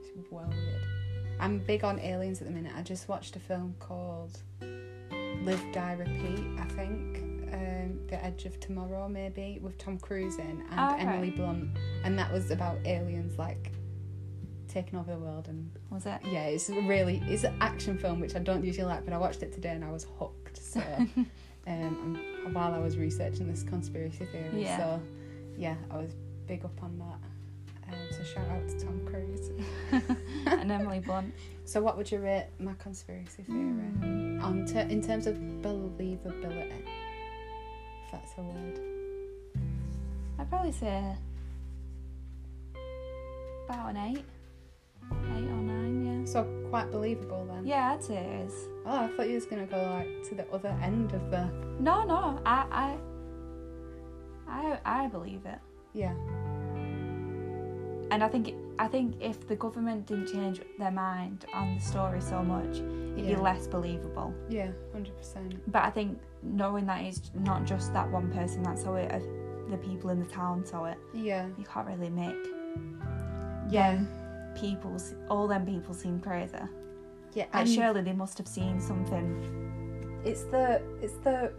It's 0.00 0.30
well 0.30 0.48
weird. 0.48 0.82
I'm 1.40 1.58
big 1.58 1.84
on 1.84 2.00
aliens 2.00 2.40
at 2.40 2.46
the 2.48 2.52
minute. 2.52 2.72
I 2.76 2.82
just 2.82 3.08
watched 3.08 3.36
a 3.36 3.40
film 3.40 3.74
called 3.78 4.38
Live, 5.42 5.62
Die, 5.72 5.92
Repeat. 5.92 6.44
I 6.58 6.64
think 6.64 7.22
um, 7.52 8.00
The 8.08 8.22
Edge 8.24 8.44
of 8.44 8.58
Tomorrow, 8.60 9.08
maybe 9.08 9.58
with 9.62 9.78
Tom 9.78 9.98
Cruise 9.98 10.36
in 10.38 10.62
and 10.70 10.78
Oh, 10.78 10.94
okay. 10.94 11.02
Emily 11.02 11.30
Blunt, 11.30 11.70
and 12.04 12.18
that 12.18 12.32
was 12.32 12.50
about 12.50 12.78
aliens 12.86 13.38
like 13.38 13.72
taking 14.68 14.98
over 14.98 15.12
the 15.12 15.18
world 15.18 15.48
and 15.48 15.70
Was 15.90 16.04
it? 16.06 16.20
yeah, 16.30 16.44
it's 16.44 16.68
really 16.68 17.22
it's 17.26 17.44
an 17.44 17.54
action 17.60 17.96
film 17.98 18.20
which 18.20 18.36
I 18.36 18.38
don't 18.38 18.64
usually 18.64 18.84
like, 18.86 19.04
but 19.04 19.14
I 19.14 19.18
watched 19.18 19.42
it 19.42 19.52
today 19.52 19.70
and 19.70 19.84
I 19.84 19.90
was 19.90 20.06
hooked. 20.18 20.60
So, 20.68 20.80
um, 21.66 22.20
and 22.44 22.54
while 22.54 22.72
I 22.74 22.78
was 22.78 22.96
researching 22.98 23.46
this 23.48 23.62
conspiracy 23.62 24.24
theory, 24.26 24.62
Yeah. 24.62 24.76
so 24.78 25.02
yeah, 25.56 25.76
I 25.90 25.96
was 25.98 26.14
big 26.46 26.64
up 26.64 26.82
on 26.82 26.98
that. 26.98 27.18
Um, 27.92 27.98
so 28.10 28.22
shout 28.22 28.48
out 28.50 28.68
to 28.68 28.78
Tom 28.84 29.00
Cruise. 29.06 29.50
and 30.46 30.70
Emily 30.72 31.00
Blunt. 31.00 31.32
So, 31.64 31.82
what 31.82 31.98
would 31.98 32.10
you 32.10 32.18
rate 32.20 32.46
my 32.58 32.72
conspiracy 32.78 33.42
theory 33.42 33.58
Mm. 34.00 34.42
on 34.42 34.64
ter- 34.64 34.88
in 34.88 35.02
terms 35.02 35.26
of 35.26 35.36
believability? 35.36 36.82
If 38.08 38.12
that's 38.12 38.32
a 38.38 38.40
word. 38.40 38.80
I'd 40.38 40.48
probably 40.48 40.72
say 40.72 41.14
about 43.68 43.90
an 43.90 43.96
eight, 43.98 44.24
eight 45.12 45.44
or 45.44 45.60
nine. 45.60 46.20
yeah. 46.20 46.24
So 46.24 46.44
quite 46.70 46.90
believable 46.90 47.44
then. 47.44 47.66
Yeah, 47.66 47.92
I'd 47.92 48.02
say 48.02 48.16
it 48.16 48.46
is. 48.46 48.52
Oh, 48.86 49.04
I 49.04 49.08
thought 49.08 49.28
you 49.28 49.34
was 49.34 49.44
gonna 49.44 49.66
go 49.66 49.76
like 49.76 50.26
to 50.30 50.34
the 50.36 50.50
other 50.50 50.74
end 50.82 51.12
of 51.12 51.30
the. 51.30 51.44
No, 51.80 52.04
no, 52.04 52.40
I, 52.46 52.96
I, 54.48 54.78
I, 54.86 55.04
I 55.04 55.06
believe 55.08 55.44
it. 55.44 55.58
Yeah. 55.92 56.14
And 58.10 58.22
I 58.24 58.28
think 58.28 58.54
I 58.78 58.88
think 58.88 59.16
if 59.20 59.46
the 59.48 59.56
government 59.56 60.06
didn't 60.06 60.28
change 60.32 60.60
their 60.78 60.90
mind 60.90 61.44
on 61.52 61.74
the 61.74 61.80
story 61.80 62.20
so 62.20 62.42
much, 62.42 62.76
it'd 62.78 63.18
Yeah. 63.26 63.34
be 63.34 63.40
less 63.40 63.66
believable. 63.66 64.32
Yeah. 64.48 64.70
Hundred 64.92 65.16
percent. 65.16 65.54
But 65.72 65.82
I 65.84 65.90
think 65.90 66.18
knowing 66.42 66.86
that 66.86 67.02
it's 67.02 67.30
not 67.34 67.64
just 67.64 67.92
that 67.92 68.10
one 68.10 68.30
person 68.32 68.62
that 68.62 68.78
saw 68.78 68.94
it, 68.94 69.10
uh, 69.12 69.18
the 69.70 69.76
people 69.78 70.10
in 70.10 70.20
the 70.20 70.26
town 70.26 70.64
saw 70.64 70.84
it, 70.86 70.96
Yeah. 71.12 71.46
you 71.58 71.64
can't 71.64 71.86
really 71.86 72.08
make 72.10 72.36
Yeah. 73.70 74.00
people, 74.54 74.96
all 75.28 75.46
them 75.48 75.66
people 75.66 75.94
seem 75.94 76.20
crazy. 76.20 76.54
Yeah. 77.34 77.44
Like 77.52 77.54
and- 77.54 77.68
surely 77.68 78.00
they 78.02 78.12
must 78.14 78.38
have 78.38 78.48
seen 78.48 78.80
something. 78.80 80.20
It's 80.24 80.44
the 80.44 80.80
it's 81.02 81.16
the 81.24 81.52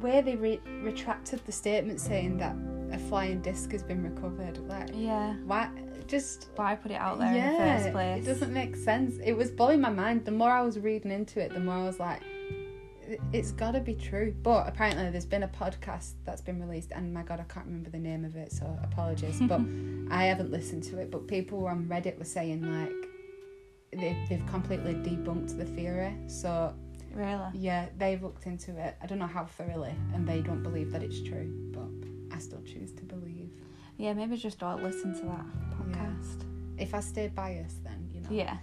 way 0.00 0.20
they 0.22 0.34
re- 0.36 0.60
retracted 0.82 1.40
the 1.46 1.52
statement 1.52 2.00
saying 2.00 2.38
that 2.38 2.56
a 2.92 2.98
flying 2.98 3.40
disc 3.40 3.70
has 3.72 3.82
been 3.82 4.02
recovered. 4.02 4.58
Like 4.68 4.90
Yeah. 4.92 5.34
why? 5.46 5.68
Just 6.06 6.48
Why 6.56 6.74
put 6.74 6.90
it 6.90 6.94
out 6.96 7.18
there 7.18 7.34
yeah, 7.34 7.48
in 7.50 7.52
the 7.52 7.82
first 7.82 7.92
place? 7.92 8.24
it 8.24 8.28
doesn't 8.28 8.52
make 8.52 8.76
sense. 8.76 9.18
It 9.24 9.32
was 9.32 9.50
blowing 9.50 9.80
my 9.80 9.90
mind. 9.90 10.24
The 10.24 10.30
more 10.32 10.50
I 10.50 10.62
was 10.62 10.78
reading 10.78 11.10
into 11.10 11.40
it, 11.40 11.52
the 11.54 11.60
more 11.60 11.74
I 11.74 11.84
was 11.84 11.98
like, 11.98 12.20
it- 13.06 13.20
it's 13.32 13.52
got 13.52 13.72
to 13.72 13.80
be 13.80 13.94
true. 13.94 14.34
But 14.42 14.68
apparently, 14.68 15.10
there's 15.10 15.26
been 15.26 15.42
a 15.42 15.48
podcast 15.48 16.12
that's 16.24 16.40
been 16.42 16.60
released, 16.60 16.92
and 16.94 17.12
my 17.12 17.22
God, 17.22 17.40
I 17.40 17.44
can't 17.44 17.66
remember 17.66 17.90
the 17.90 17.98
name 17.98 18.24
of 18.24 18.36
it, 18.36 18.52
so 18.52 18.66
apologies. 18.82 19.40
but 19.40 19.60
I 20.10 20.24
haven't 20.24 20.50
listened 20.50 20.84
to 20.84 20.98
it. 20.98 21.10
But 21.10 21.26
people 21.26 21.66
on 21.66 21.84
Reddit 21.86 22.18
were 22.18 22.24
saying 22.24 22.62
like 22.62 22.92
they 23.92 24.16
they've 24.28 24.46
completely 24.46 24.94
debunked 24.94 25.56
the 25.56 25.64
theory. 25.64 26.14
So 26.26 26.74
Really? 27.14 27.46
yeah, 27.54 27.86
they've 27.96 28.20
looked 28.22 28.46
into 28.46 28.76
it. 28.78 28.96
I 29.02 29.06
don't 29.06 29.18
know 29.18 29.26
how 29.26 29.44
thoroughly, 29.46 29.94
and 30.14 30.26
they 30.26 30.40
don't 30.40 30.62
believe 30.62 30.90
that 30.92 31.02
it's 31.02 31.20
true. 31.22 31.50
But 31.72 32.34
I 32.34 32.38
still 32.40 32.62
choose 32.62 32.92
to 32.92 33.04
believe. 33.04 33.50
Yeah, 33.96 34.12
maybe 34.14 34.36
just 34.36 34.58
don't 34.58 34.82
listen 34.82 35.14
to 35.20 35.26
that. 35.26 35.44
If 36.78 36.94
I 36.94 37.00
stay 37.00 37.28
biased, 37.28 37.82
then 37.84 38.10
you 38.12 38.20
know. 38.20 38.28
Yeah. 38.30 38.56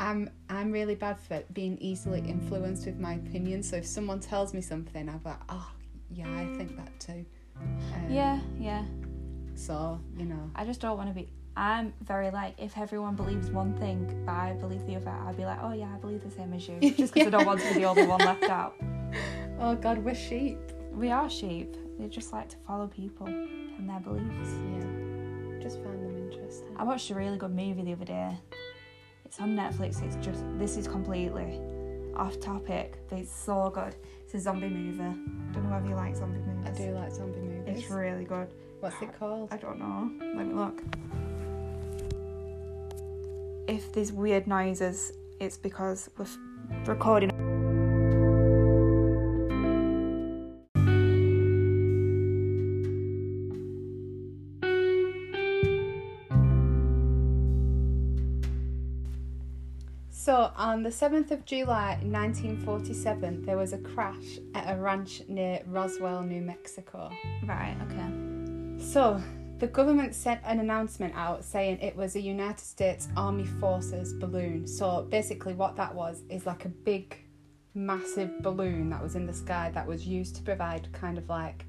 I'm 0.00 0.30
I'm 0.48 0.70
really 0.70 0.94
bad 0.94 1.18
for 1.18 1.42
being 1.52 1.76
easily 1.78 2.20
influenced 2.20 2.86
with 2.86 2.98
my 2.98 3.14
opinion. 3.14 3.62
So 3.62 3.76
if 3.76 3.86
someone 3.86 4.20
tells 4.20 4.54
me 4.54 4.60
something, 4.60 5.08
I'm 5.08 5.20
like, 5.24 5.40
oh 5.48 5.70
yeah, 6.10 6.28
I 6.28 6.56
think 6.56 6.76
that 6.76 6.98
too. 7.00 7.24
Um, 7.60 8.06
Yeah, 8.08 8.38
yeah. 8.58 8.84
So 9.54 10.00
you 10.16 10.24
know, 10.24 10.50
I 10.54 10.64
just 10.64 10.80
don't 10.80 10.96
want 10.96 11.08
to 11.08 11.14
be. 11.14 11.28
I'm 11.56 11.92
very 12.02 12.30
like, 12.30 12.54
if 12.58 12.78
everyone 12.78 13.16
believes 13.16 13.50
one 13.50 13.74
thing, 13.78 14.22
but 14.24 14.30
I 14.32 14.52
believe 14.52 14.86
the 14.86 14.94
other, 14.94 15.10
I'd 15.10 15.36
be 15.36 15.44
like, 15.44 15.58
oh 15.60 15.72
yeah, 15.72 15.92
I 15.92 15.98
believe 15.98 16.22
the 16.22 16.30
same 16.30 16.52
as 16.52 16.68
you. 16.68 16.78
Just 16.96 17.12
because 17.12 17.26
I 17.26 17.30
don't 17.30 17.44
want 17.46 17.60
to 17.60 17.68
be 17.74 17.80
the 17.80 17.84
only 17.84 18.06
one 18.06 18.20
left 18.20 18.44
out. 18.44 18.76
oh 19.58 19.74
God, 19.74 19.98
we're 19.98 20.14
sheep. 20.14 20.58
We 20.92 21.10
are 21.10 21.28
sheep. 21.28 21.76
We 21.98 22.06
just 22.08 22.32
like 22.32 22.48
to 22.50 22.56
follow 22.58 22.86
people 22.86 23.26
and 23.26 23.88
their 23.88 23.98
beliefs. 23.98 24.50
Yeah, 24.72 25.07
just 25.60 25.76
find 25.82 26.02
them 26.02 26.16
interesting. 26.16 26.68
I 26.76 26.84
watched 26.84 27.10
a 27.10 27.14
really 27.14 27.36
good 27.38 27.54
movie 27.54 27.82
the 27.82 27.92
other 27.92 28.04
day. 28.04 28.36
It's 29.24 29.40
on 29.40 29.56
Netflix. 29.56 30.02
It's 30.02 30.16
just 30.24 30.42
this 30.58 30.76
is 30.76 30.88
completely 30.88 31.60
off 32.16 32.40
topic, 32.40 32.98
but 33.08 33.18
it's 33.18 33.32
so 33.34 33.70
good. 33.70 33.94
It's 34.24 34.34
a 34.34 34.40
zombie 34.40 34.68
movie. 34.68 35.00
I 35.02 35.52
don't 35.52 35.64
know 35.64 35.70
whether 35.76 35.88
you 35.88 35.94
like 35.94 36.16
zombie 36.16 36.40
movies. 36.40 36.66
I 36.66 36.70
do 36.86 36.90
like 36.92 37.12
zombie 37.12 37.40
movies. 37.40 37.78
It's 37.84 37.90
really 37.90 38.24
good. 38.24 38.48
What's 38.80 39.00
it 39.02 39.18
called? 39.18 39.48
I 39.52 39.56
don't 39.56 39.78
know. 39.78 40.10
Let 40.36 40.46
me 40.46 40.54
look. 40.54 40.82
If 43.66 43.92
there's 43.92 44.12
weird 44.12 44.46
noises, 44.46 45.12
it's 45.40 45.56
because 45.56 46.08
we're 46.16 46.24
f- 46.24 46.38
recording. 46.88 47.30
So, 60.28 60.52
on 60.56 60.82
the 60.82 60.90
7th 60.90 61.30
of 61.30 61.46
July 61.46 61.98
1947, 62.02 63.46
there 63.46 63.56
was 63.56 63.72
a 63.72 63.78
crash 63.78 64.38
at 64.54 64.70
a 64.70 64.78
ranch 64.78 65.22
near 65.26 65.62
Roswell, 65.64 66.22
New 66.22 66.42
Mexico. 66.42 67.10
Right. 67.46 67.74
Okay. 67.84 68.84
So, 68.84 69.22
the 69.56 69.68
government 69.68 70.14
sent 70.14 70.42
an 70.44 70.60
announcement 70.60 71.14
out 71.16 71.46
saying 71.46 71.78
it 71.80 71.96
was 71.96 72.14
a 72.14 72.20
United 72.20 72.60
States 72.60 73.08
Army 73.16 73.46
Forces 73.46 74.12
balloon. 74.12 74.66
So, 74.66 75.06
basically, 75.10 75.54
what 75.54 75.76
that 75.76 75.94
was 75.94 76.20
is 76.28 76.44
like 76.44 76.66
a 76.66 76.68
big, 76.68 77.16
massive 77.72 78.42
balloon 78.42 78.90
that 78.90 79.02
was 79.02 79.14
in 79.16 79.24
the 79.24 79.32
sky 79.32 79.70
that 79.72 79.86
was 79.86 80.06
used 80.06 80.36
to 80.36 80.42
provide 80.42 80.92
kind 80.92 81.16
of 81.16 81.26
like 81.30 81.64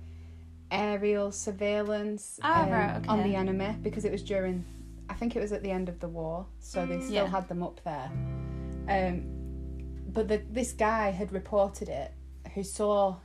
aerial 0.69 1.31
surveillance 1.31 2.41
Ah, 2.43 2.63
um, 2.63 2.71
right, 2.71 3.07
on 3.07 3.23
the 3.23 3.37
enemy 3.37 3.77
because 3.81 4.03
it 4.03 4.11
was 4.11 4.21
during, 4.21 4.65
I 5.09 5.13
think 5.13 5.37
it 5.37 5.39
was 5.39 5.53
at 5.53 5.63
the 5.63 5.71
end 5.71 5.87
of 5.87 6.01
the 6.01 6.09
war, 6.09 6.45
so 6.59 6.85
they 6.85 6.99
still 6.99 7.23
Yeah. 7.23 7.27
had 7.27 7.47
them 7.47 7.63
up 7.63 7.79
there. 7.85 8.11
Um, 8.89 9.23
but 10.07 10.27
the, 10.27 10.41
this 10.49 10.73
guy 10.73 11.11
had 11.11 11.31
reported 11.31 11.89
it, 11.89 12.11
who 12.55 12.63
saw 12.63 13.17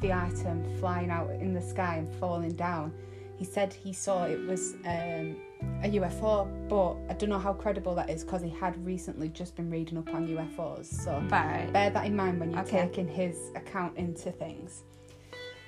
the 0.00 0.12
item 0.12 0.64
flying 0.78 1.10
out 1.10 1.30
in 1.30 1.52
the 1.52 1.60
sky 1.60 1.96
and 1.96 2.08
falling 2.18 2.52
down. 2.54 2.92
He 3.36 3.44
said 3.44 3.72
he 3.72 3.92
saw 3.92 4.24
it 4.24 4.40
was 4.46 4.74
um, 4.84 5.36
a 5.82 5.88
UFO, 5.98 6.46
but 6.68 6.96
I 7.10 7.16
don't 7.16 7.28
know 7.30 7.38
how 7.38 7.52
credible 7.52 7.94
that 7.94 8.08
is 8.10 8.24
because 8.24 8.42
he 8.42 8.50
had 8.50 8.82
recently 8.84 9.28
just 9.28 9.56
been 9.56 9.70
reading 9.70 9.98
up 9.98 10.12
on 10.14 10.26
UFOs. 10.28 10.86
So 10.86 11.22
Right. 11.30 11.68
bear 11.72 11.90
that 11.90 12.06
in 12.06 12.14
mind 12.16 12.40
when 12.40 12.50
you're 12.52 12.60
Okay. 12.60 12.82
taking 12.86 13.08
his 13.08 13.36
account 13.54 13.96
into 13.96 14.30
things. 14.30 14.82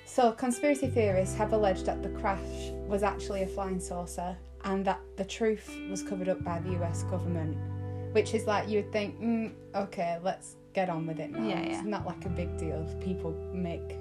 So, 0.05 0.31
conspiracy 0.31 0.87
theorists 0.89 1.35
have 1.37 1.53
alleged 1.53 1.85
that 1.87 2.03
the 2.03 2.09
crash 2.09 2.71
was 2.87 3.01
actually 3.01 3.41
a 3.43 3.47
flying 3.47 3.79
saucer 3.79 4.37
and 4.63 4.85
that 4.85 4.99
the 5.17 5.25
truth 5.25 5.75
was 5.89 6.03
covered 6.03 6.29
up 6.29 6.43
by 6.43 6.59
the 6.59 6.71
US 6.83 7.03
government, 7.03 7.57
which 8.13 8.33
is 8.33 8.45
like 8.47 8.69
you 8.69 8.77
would 8.77 8.91
think, 8.91 9.19
mm, 9.21 9.51
okay, 9.75 10.17
let's 10.23 10.55
get 10.73 10.89
on 10.89 11.05
with 11.05 11.19
it 11.19 11.31
now. 11.31 11.47
Yeah, 11.47 11.59
It's 11.59 11.83
not 11.85 12.05
like 12.05 12.25
a 12.25 12.29
big 12.29 12.57
deal 12.57 12.87
if 12.87 13.03
people 13.03 13.31
make 13.53 13.97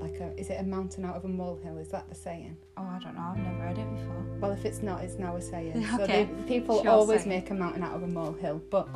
like 0.00 0.20
a 0.20 0.38
is 0.38 0.50
it 0.50 0.60
a 0.60 0.62
mountain 0.64 1.04
out 1.04 1.16
of 1.16 1.24
a 1.24 1.28
molehill? 1.28 1.78
Is 1.78 1.88
that 1.88 2.08
the 2.08 2.14
saying? 2.14 2.56
Oh, 2.76 2.82
I 2.82 2.98
don't 3.02 3.14
know. 3.14 3.22
I've 3.22 3.38
never 3.38 3.58
heard 3.68 3.78
it 3.78 3.90
before. 3.96 4.24
Well, 4.40 4.52
if 4.52 4.64
it's 4.64 4.82
not, 4.82 5.02
it's 5.02 5.18
now 5.18 5.36
a 5.36 5.40
saying. 5.42 5.86
So 5.96 6.02
Okay. 6.02 6.24
they, 6.24 6.42
people 6.46 6.82
Sure 6.82 6.90
always 6.92 7.20
saying. 7.22 7.28
make 7.30 7.50
a 7.50 7.54
mountain 7.54 7.82
out 7.82 7.94
of 7.94 8.02
a 8.02 8.06
molehill. 8.06 8.60
But 8.70 8.86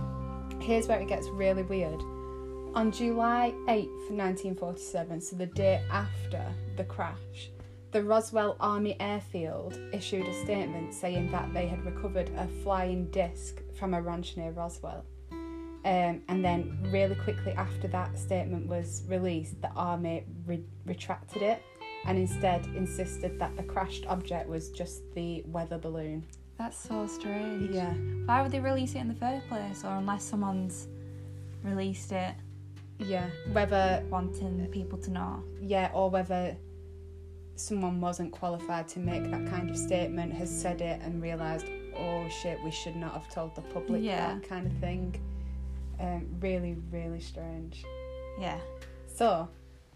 here's 0.60 0.86
where 0.88 1.00
it 1.00 1.08
gets 1.08 1.26
really 1.28 1.62
weird. 1.62 2.00
On 2.74 2.92
July 2.92 3.54
8th, 3.66 4.10
1947, 4.10 5.20
so 5.22 5.36
the 5.36 5.46
day 5.46 5.82
after 5.90 6.44
the 6.76 6.84
crash, 6.84 7.50
the 7.90 8.02
Roswell 8.02 8.56
Army 8.60 8.96
Airfield 9.00 9.78
issued 9.92 10.26
a 10.26 10.34
statement 10.44 10.92
saying 10.94 11.30
that 11.32 11.52
they 11.54 11.66
had 11.66 11.84
recovered 11.84 12.30
a 12.36 12.46
flying 12.62 13.06
disc 13.10 13.62
from 13.78 13.94
a 13.94 14.02
ranch 14.02 14.36
near 14.36 14.50
Roswell. 14.50 15.04
Um, 15.84 16.22
and 16.28 16.44
then, 16.44 16.76
really 16.90 17.14
quickly 17.14 17.52
after 17.52 17.88
that 17.88 18.18
statement 18.18 18.66
was 18.66 19.04
released, 19.08 19.62
the 19.62 19.70
army 19.70 20.24
re- 20.44 20.64
retracted 20.84 21.40
it 21.42 21.62
and 22.04 22.18
instead 22.18 22.66
insisted 22.76 23.38
that 23.38 23.56
the 23.56 23.62
crashed 23.62 24.04
object 24.06 24.48
was 24.48 24.70
just 24.70 25.02
the 25.14 25.42
weather 25.46 25.78
balloon. 25.78 26.26
That's 26.58 26.76
so 26.76 27.06
strange. 27.06 27.70
Yeah. 27.70 27.92
Why 28.26 28.42
would 28.42 28.50
they 28.50 28.60
release 28.60 28.94
it 28.96 28.98
in 28.98 29.08
the 29.08 29.14
first 29.14 29.48
place? 29.48 29.84
Or 29.84 29.92
unless 29.96 30.24
someone's 30.24 30.88
released 31.62 32.12
it 32.12 32.34
Yeah. 32.98 33.26
Whether, 33.52 34.04
wanting 34.10 34.66
people 34.72 34.98
to 34.98 35.10
know. 35.10 35.42
yeah, 35.60 35.90
or 35.94 36.10
whether 36.10 36.56
someone 37.58 38.00
wasn't 38.00 38.32
qualified 38.32 38.88
to 38.88 38.98
make 39.00 39.30
that 39.30 39.46
kind 39.46 39.68
of 39.70 39.76
statement, 39.76 40.32
has 40.32 40.50
said 40.50 40.80
it 40.80 41.00
and 41.02 41.20
realised, 41.22 41.66
oh 41.96 42.28
shit, 42.28 42.58
we 42.64 42.70
should 42.70 42.96
not 42.96 43.12
have 43.12 43.28
told 43.28 43.54
the 43.54 43.62
public 43.62 44.02
Yeah. 44.02 44.34
that 44.34 44.48
kind 44.48 44.66
of 44.66 44.72
thing. 44.78 45.20
Um, 46.00 46.26
really, 46.40 46.76
really 46.92 47.20
strange. 47.20 47.84
Yeah. 48.38 48.58
So, 49.06 49.48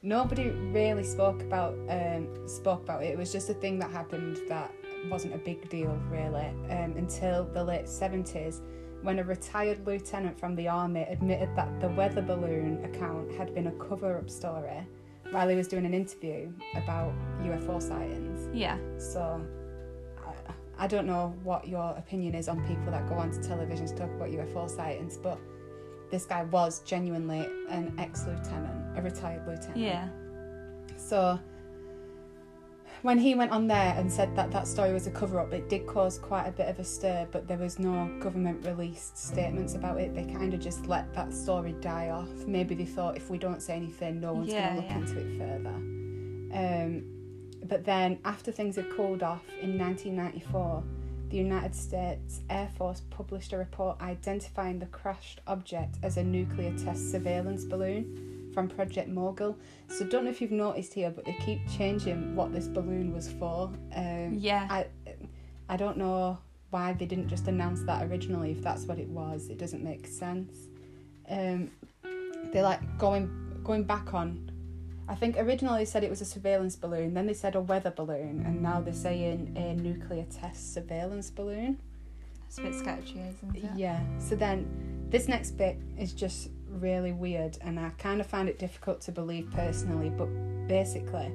nobody 0.02 0.50
really 0.50 1.04
spoke 1.04 1.40
about 1.42 1.74
um, 1.88 2.48
spoke 2.48 2.82
about 2.82 3.04
it. 3.04 3.10
It 3.12 3.18
was 3.18 3.30
just 3.30 3.48
a 3.50 3.54
thing 3.54 3.78
that 3.78 3.90
happened 3.92 4.38
that 4.48 4.72
wasn't 5.08 5.34
a 5.34 5.38
big 5.38 5.68
deal 5.68 5.96
really 6.10 6.46
um, 6.70 6.94
until 6.96 7.44
the 7.44 7.62
late 7.62 7.88
seventies, 7.88 8.60
when 9.02 9.20
a 9.20 9.24
retired 9.24 9.86
lieutenant 9.86 10.38
from 10.38 10.56
the 10.56 10.66
army 10.66 11.02
admitted 11.08 11.54
that 11.54 11.80
the 11.80 11.88
weather 11.90 12.22
balloon 12.22 12.84
account 12.84 13.30
had 13.32 13.54
been 13.54 13.68
a 13.68 13.72
cover-up 13.72 14.28
story 14.28 14.84
while 15.32 15.48
he 15.48 15.56
was 15.56 15.66
doing 15.68 15.84
an 15.86 15.94
interview 15.94 16.52
about 16.74 17.12
UFO 17.42 17.80
sightings. 17.82 18.48
Yeah. 18.54 18.78
So. 18.98 19.44
I- 20.24 20.54
I 20.78 20.86
don't 20.88 21.06
know 21.06 21.34
what 21.44 21.68
your 21.68 21.94
opinion 21.96 22.34
is 22.34 22.48
on 22.48 22.66
people 22.66 22.90
that 22.90 23.06
go 23.08 23.14
onto 23.14 23.40
television 23.42 23.86
to 23.86 23.94
talk 23.94 24.10
about 24.16 24.30
UFO 24.30 24.68
sightings, 24.68 25.16
but 25.16 25.38
this 26.10 26.24
guy 26.24 26.44
was 26.44 26.80
genuinely 26.80 27.46
an 27.68 27.94
ex 27.98 28.26
lieutenant, 28.26 28.98
a 28.98 29.02
retired 29.02 29.46
lieutenant. 29.46 29.76
Yeah. 29.76 30.08
So 30.96 31.38
when 33.02 33.18
he 33.18 33.34
went 33.34 33.50
on 33.50 33.66
there 33.66 33.94
and 33.96 34.10
said 34.10 34.34
that 34.36 34.50
that 34.52 34.66
story 34.66 34.92
was 34.92 35.06
a 35.06 35.10
cover 35.10 35.40
up, 35.40 35.52
it 35.52 35.68
did 35.68 35.86
cause 35.86 36.18
quite 36.18 36.46
a 36.46 36.52
bit 36.52 36.68
of 36.68 36.78
a 36.78 36.84
stir, 36.84 37.26
but 37.32 37.48
there 37.48 37.58
was 37.58 37.78
no 37.78 38.08
government 38.20 38.64
released 38.64 39.18
statements 39.18 39.74
about 39.74 40.00
it. 40.00 40.14
They 40.14 40.24
kind 40.24 40.54
of 40.54 40.60
just 40.60 40.86
let 40.86 41.12
that 41.14 41.34
story 41.34 41.72
die 41.80 42.10
off. 42.10 42.28
Maybe 42.46 42.74
they 42.74 42.84
thought 42.86 43.16
if 43.16 43.28
we 43.28 43.38
don't 43.38 43.60
say 43.60 43.74
anything, 43.74 44.20
no 44.20 44.32
one's 44.34 44.52
Yeah, 44.52 44.74
going 44.74 44.76
to 44.76 44.82
look 44.82 44.90
yeah. 44.90 44.98
into 44.98 45.18
it 45.18 45.38
further. 45.38 45.74
Um, 46.54 47.04
but 47.64 47.84
then, 47.84 48.18
after 48.24 48.52
things 48.52 48.76
had 48.76 48.90
cooled 48.90 49.22
off 49.22 49.44
in 49.60 49.78
1994, 49.78 50.82
the 51.30 51.36
United 51.38 51.74
States 51.74 52.40
Air 52.50 52.68
Force 52.76 53.02
published 53.10 53.52
a 53.52 53.56
report 53.58 54.00
identifying 54.02 54.78
the 54.78 54.86
crashed 54.86 55.40
object 55.46 55.96
as 56.02 56.18
a 56.18 56.22
nuclear 56.22 56.76
test 56.76 57.10
surveillance 57.10 57.64
balloon 57.64 58.31
from 58.52 58.68
Project 58.68 59.08
Mogul. 59.08 59.56
So, 59.88 60.04
don't 60.04 60.24
know 60.24 60.30
if 60.30 60.40
you've 60.40 60.50
noticed 60.50 60.94
here, 60.94 61.10
but 61.10 61.24
they 61.24 61.36
keep 61.44 61.60
changing 61.68 62.34
what 62.36 62.52
this 62.52 62.68
balloon 62.68 63.12
was 63.14 63.30
for. 63.30 63.70
Um, 63.94 64.34
Yeah. 64.34 64.66
I, 64.70 64.86
I 65.68 65.76
don't 65.76 65.96
know 65.96 66.38
why 66.70 66.92
they 66.94 67.06
didn't 67.06 67.28
just 67.28 67.48
announce 67.48 67.82
that 67.84 68.04
originally. 68.10 68.52
If 68.52 68.62
that's 68.62 68.84
what 68.84 68.98
it 68.98 69.08
was, 69.08 69.48
it 69.48 69.58
doesn't 69.58 69.84
make 69.84 70.06
sense. 70.06 70.68
Um, 71.28 71.70
they're 72.52 72.62
like 72.62 72.98
going 72.98 73.30
going 73.64 73.84
back 73.84 74.14
on. 74.14 74.50
I 75.08 75.14
think 75.14 75.36
originally 75.36 75.80
they 75.80 75.84
said 75.84 76.04
it 76.04 76.10
was 76.10 76.20
a 76.20 76.24
surveillance 76.24 76.76
balloon, 76.76 77.14
then 77.14 77.26
they 77.26 77.34
said 77.34 77.54
a 77.54 77.60
weather 77.60 77.90
balloon, 77.90 78.42
and 78.46 78.62
now 78.62 78.80
they're 78.80 78.94
saying 78.94 79.52
a 79.56 79.74
nuclear 79.74 80.24
test 80.24 80.74
surveillance 80.74 81.30
balloon. 81.30 81.78
It's 82.46 82.58
a 82.58 82.62
bit 82.62 82.74
sketchy, 82.74 83.20
isn't 83.20 83.56
it? 83.56 83.70
Yeah. 83.76 84.00
So 84.18 84.36
then 84.36 85.06
this 85.10 85.28
next 85.28 85.52
bit 85.52 85.78
is 85.98 86.12
just 86.12 86.50
really 86.80 87.12
weird, 87.12 87.58
and 87.60 87.78
I 87.78 87.90
kind 87.98 88.20
of 88.20 88.26
find 88.26 88.48
it 88.48 88.58
difficult 88.58 89.00
to 89.02 89.12
believe 89.12 89.50
personally. 89.50 90.10
But 90.10 90.26
basically, 90.68 91.30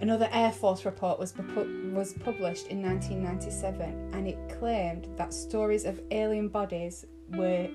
another 0.00 0.28
Air 0.32 0.52
Force 0.52 0.84
report 0.84 1.18
was 1.18 1.32
pu- 1.32 1.92
was 1.94 2.12
published 2.14 2.68
in 2.68 2.82
1997, 2.82 4.10
and 4.12 4.28
it 4.28 4.38
claimed 4.58 5.08
that 5.16 5.32
stories 5.32 5.84
of 5.84 6.00
alien 6.10 6.48
bodies 6.48 7.06
were 7.30 7.68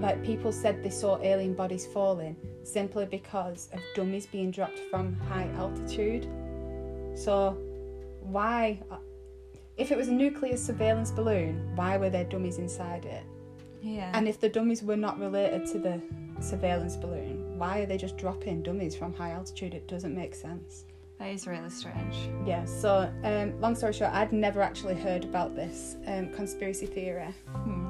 like 0.00 0.22
people 0.22 0.52
said 0.52 0.82
they 0.82 0.90
saw 0.90 1.18
alien 1.22 1.54
bodies 1.54 1.86
falling 1.86 2.36
simply 2.62 3.06
because 3.06 3.68
of 3.72 3.80
dummies 3.94 4.26
being 4.26 4.50
dropped 4.50 4.78
from 4.90 5.14
high 5.14 5.48
altitude. 5.56 6.28
So, 7.14 7.56
why, 8.20 8.80
uh, 8.90 8.96
if 9.76 9.92
it 9.92 9.96
was 9.96 10.08
a 10.08 10.12
nuclear 10.12 10.56
surveillance 10.56 11.10
balloon, 11.10 11.74
why 11.74 11.96
were 11.96 12.10
there 12.10 12.24
dummies 12.24 12.58
inside 12.58 13.04
it? 13.04 13.22
Yeah. 13.84 14.10
And 14.14 14.26
if 14.26 14.40
the 14.40 14.48
dummies 14.48 14.82
were 14.82 14.96
not 14.96 15.18
related 15.20 15.66
to 15.72 15.78
the 15.78 16.00
surveillance 16.40 16.96
balloon, 16.96 17.58
why 17.58 17.80
are 17.80 17.86
they 17.86 17.98
just 17.98 18.16
dropping 18.16 18.62
dummies 18.62 18.96
from 18.96 19.12
high 19.14 19.30
altitude? 19.32 19.74
It 19.74 19.86
doesn't 19.88 20.14
make 20.14 20.34
sense. 20.34 20.84
that 21.18 21.28
is 21.28 21.46
really 21.46 21.70
strange. 21.70 22.16
Yeah, 22.46 22.64
so 22.64 23.12
um, 23.24 23.60
long 23.60 23.74
story 23.76 23.92
short, 23.92 24.12
I'd 24.12 24.32
never 24.32 24.60
actually 24.62 24.94
heard 24.94 25.24
about 25.24 25.54
this 25.54 25.96
um, 26.06 26.32
conspiracy 26.32 26.86
theory, 26.86 27.32
Hmm. 27.52 27.86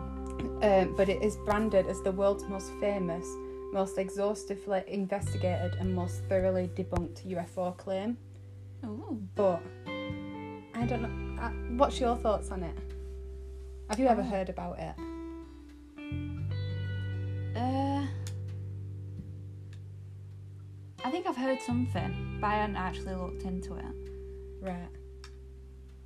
um, 0.63 0.95
but 0.97 1.09
it 1.09 1.23
is 1.23 1.37
branded 1.47 1.87
as 1.87 2.03
the 2.03 2.13
world's 2.13 2.45
most 2.49 2.71
famous, 2.81 3.27
most 3.73 3.97
exhaustively 3.99 4.83
investigated, 4.89 5.75
and 5.81 5.95
most 5.95 6.23
thoroughly 6.29 6.69
debunked 6.77 7.25
UFO 7.27 7.77
claim. 7.77 8.19
Ooh. 8.85 9.23
But 9.37 9.63
I 10.75 10.85
don't 10.87 11.03
know. 11.03 11.43
Uh, 11.43 11.49
what's 11.79 11.99
your 12.01 12.17
thoughts 12.17 12.51
on 12.51 12.63
it? 12.63 12.77
Have 13.89 13.99
you 13.99 14.07
ever 14.07 14.23
Oh. 14.23 14.25
heard 14.25 14.49
about 14.51 14.79
it? 14.79 14.95
Think 21.25 21.37
I've 21.39 21.43
heard 21.43 21.61
something, 21.63 22.39
but 22.41 22.47
I 22.49 22.55
hadn't 22.57 22.77
actually 22.77 23.15
looked 23.15 23.43
into 23.45 23.77
it. 23.77 23.85
Right. 24.61 24.89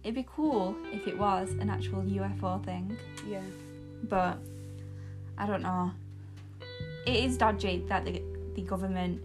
It'd 0.04 0.14
be 0.14 0.26
cool 0.28 0.76
if 0.92 1.08
it 1.08 1.18
was 1.18 1.50
an 1.60 1.68
actual 1.68 2.02
UFO 2.02 2.64
thing, 2.64 2.96
Yeah. 3.26 3.42
but 4.04 4.38
I 5.36 5.46
don't 5.46 5.62
know. 5.62 5.90
It 7.06 7.24
is 7.24 7.36
dodgy 7.36 7.84
that 7.88 8.04
the 8.04 8.22
the 8.54 8.62
government 8.62 9.20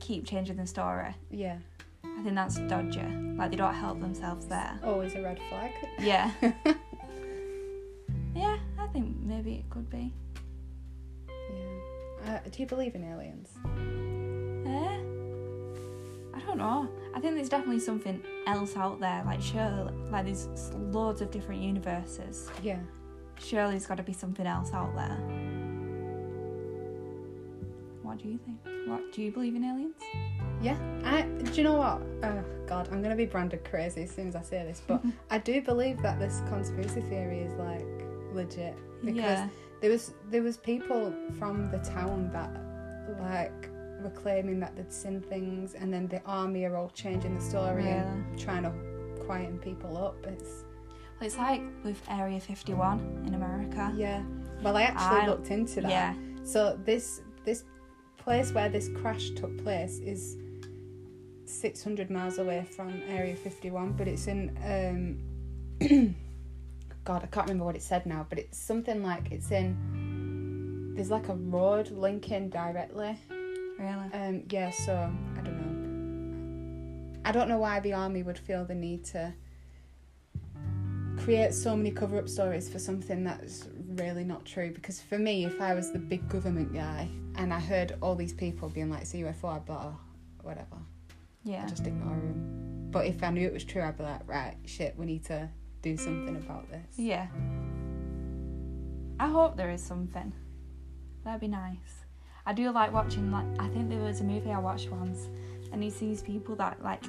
keep 0.00 0.26
changing 0.26 0.56
the 0.56 0.66
story. 0.66 1.14
Yeah. 1.30 1.58
I 2.04 2.22
think 2.22 2.34
that's 2.34 2.58
dodgy. 2.68 3.02
Like 3.38 3.50
they 3.50 3.56
don't 3.56 3.74
help 3.74 4.00
themselves 4.00 4.46
there. 4.46 4.78
Always 4.84 5.14
a 5.14 5.22
red 5.22 5.38
flag. 5.48 5.72
Yeah. 6.00 6.30
yeah, 8.34 8.58
I 8.78 8.86
think 8.88 9.16
maybe 9.20 9.54
it 9.54 9.70
could 9.70 9.88
be. 9.90 10.12
Yeah. 11.28 12.34
Uh, 12.34 12.38
do 12.50 12.62
you 12.62 12.66
believe 12.68 12.94
in 12.94 13.04
aliens? 13.04 13.48
Eh? 14.72 16.36
I 16.36 16.40
don't 16.46 16.58
know. 16.58 16.88
I 17.14 17.20
think 17.20 17.34
there's 17.34 17.48
definitely 17.48 17.80
something 17.80 18.22
else 18.46 18.76
out 18.76 19.00
there. 19.00 19.22
Like 19.24 19.40
surely, 19.40 19.92
like 20.10 20.24
there's 20.24 20.48
loads 20.74 21.20
of 21.20 21.30
different 21.30 21.62
universes. 21.62 22.48
Yeah. 22.62 22.78
Surely 23.38 23.72
there's 23.72 23.86
got 23.86 23.96
to 23.96 24.02
be 24.02 24.12
something 24.12 24.46
else 24.46 24.72
out 24.72 24.94
there. 24.94 25.18
What 28.02 28.18
do 28.18 28.28
you 28.28 28.38
think? 28.38 28.58
What 28.88 29.12
do 29.12 29.22
you 29.22 29.30
believe 29.30 29.54
in 29.54 29.64
aliens? 29.64 29.96
Yeah. 30.60 30.78
I. 31.04 31.22
Do 31.22 31.52
you 31.52 31.64
know 31.64 31.74
what? 31.74 32.02
Oh 32.22 32.44
God, 32.66 32.88
I'm 32.90 33.02
gonna 33.02 33.16
be 33.16 33.26
branded 33.26 33.64
crazy 33.64 34.02
as 34.02 34.10
soon 34.10 34.28
as 34.28 34.36
I 34.36 34.42
say 34.42 34.64
this, 34.64 34.82
but 34.86 35.02
I 35.30 35.38
do 35.38 35.60
believe 35.60 36.00
that 36.02 36.18
this 36.18 36.42
conspiracy 36.48 37.00
theory 37.02 37.40
is 37.40 37.52
like 37.58 37.86
legit 38.32 38.76
because 39.04 39.16
yeah, 39.16 39.48
there 39.80 39.90
was 39.90 40.12
there 40.30 40.42
was 40.42 40.56
people 40.56 41.12
from 41.38 41.70
the 41.70 41.78
town 41.78 42.30
that 42.32 42.50
like 43.20 43.71
were 44.02 44.10
claiming 44.10 44.60
that 44.60 44.76
they'd 44.76 44.92
seen 44.92 45.20
things, 45.20 45.74
and 45.74 45.92
then 45.92 46.06
the 46.08 46.20
army 46.24 46.64
are 46.64 46.76
all 46.76 46.90
changing 46.90 47.34
the 47.36 47.40
story 47.40 47.88
and 47.88 48.38
trying 48.38 48.62
to 48.64 48.72
quieten 49.24 49.58
people 49.58 49.96
up. 49.96 50.26
It's 50.26 50.64
Well, 51.20 51.26
it's 51.28 51.36
like 51.38 51.62
with 51.84 52.00
Area 52.10 52.40
51 52.40 53.24
in 53.26 53.34
America. 53.34 53.92
yeah. 53.96 54.22
Well, 54.62 54.76
I 54.76 54.82
actually 54.82 55.20
I- 55.22 55.26
looked 55.26 55.50
into 55.50 55.80
that. 55.82 55.90
Yeah, 55.90 56.14
So 56.44 56.78
this 56.84 57.22
this 57.44 57.64
place 58.16 58.52
where 58.52 58.68
this 58.68 58.88
crash 59.00 59.30
took 59.30 59.56
place 59.64 59.98
is 59.98 60.36
600 61.44 62.10
miles 62.10 62.38
away 62.38 62.64
from 62.76 63.02
Area 63.08 63.34
51, 63.36 63.92
but 63.92 64.06
it's 64.08 64.26
in 64.26 64.56
um 64.74 65.18
God, 67.04 67.24
I 67.24 67.26
can't 67.26 67.46
remember 67.48 67.64
what 67.64 67.74
it 67.74 67.82
said 67.82 68.06
now, 68.06 68.24
but 68.28 68.38
it's 68.38 68.56
something 68.58 69.02
like 69.02 69.32
it's 69.32 69.50
in 69.50 70.94
there's 70.94 71.10
like 71.10 71.28
a 71.28 71.34
road 71.34 71.90
linking 71.90 72.48
directly. 72.50 73.18
Really. 73.78 74.12
Um 74.12 74.44
yeah, 74.50 74.70
so 74.70 75.10
I 75.38 75.40
don't 75.40 75.56
know. 75.60 77.20
I 77.24 77.32
don't 77.32 77.48
know 77.48 77.58
why 77.58 77.80
the 77.80 77.92
army 77.92 78.22
would 78.22 78.38
feel 78.38 78.64
the 78.64 78.74
need 78.74 79.04
to 79.06 79.32
create 81.18 81.54
so 81.54 81.76
many 81.76 81.90
cover 81.90 82.18
up 82.18 82.28
stories 82.28 82.68
for 82.68 82.78
something 82.78 83.22
that's 83.22 83.68
really 83.94 84.24
not 84.24 84.44
true 84.44 84.72
because 84.72 85.00
for 85.00 85.18
me 85.18 85.44
if 85.44 85.60
I 85.60 85.74
was 85.74 85.92
the 85.92 85.98
big 85.98 86.28
government 86.28 86.72
guy 86.72 87.08
and 87.36 87.52
I 87.52 87.60
heard 87.60 87.96
all 88.00 88.16
these 88.16 88.32
people 88.32 88.68
being 88.68 88.90
like 88.90 89.02
it's 89.02 89.14
a 89.14 89.18
UFO 89.18 89.56
I'd 89.56 89.66
be 89.66 89.72
like 89.72 89.82
oh, 89.82 90.00
whatever 90.42 90.78
Yeah, 91.44 91.62
I'd 91.62 91.68
just 91.68 91.86
ignore 91.86 92.16
them 92.16 92.88
but 92.90 93.06
if 93.06 93.22
I 93.22 93.30
knew 93.30 93.46
it 93.46 93.52
was 93.52 93.62
true 93.62 93.82
I'd 93.82 93.98
be 93.98 94.02
like 94.02 94.26
right 94.26 94.56
shit 94.64 94.96
we 94.96 95.06
need 95.06 95.24
to 95.26 95.48
do 95.82 95.96
something 95.96 96.36
about 96.36 96.68
this 96.70 96.98
yeah. 96.98 97.28
I 99.22 99.28
hope 99.28 99.56
there 99.56 99.70
is 99.70 99.80
something. 99.80 100.32
That'd 101.24 101.40
be 101.40 101.46
nice. 101.46 102.01
I 102.46 102.52
do 102.52 102.70
like 102.70 102.92
watching. 102.92 103.30
Like 103.30 103.46
I 103.58 103.68
think 103.68 103.88
there 103.88 104.00
was 104.02 104.20
a 104.20 104.24
movie 104.24 104.50
I 104.50 104.58
watched 104.58 104.90
once, 104.90 105.28
and 105.72 105.82
it's 105.84 105.98
these 105.98 106.22
people 106.22 106.56
that 106.56 106.82
like 106.82 107.02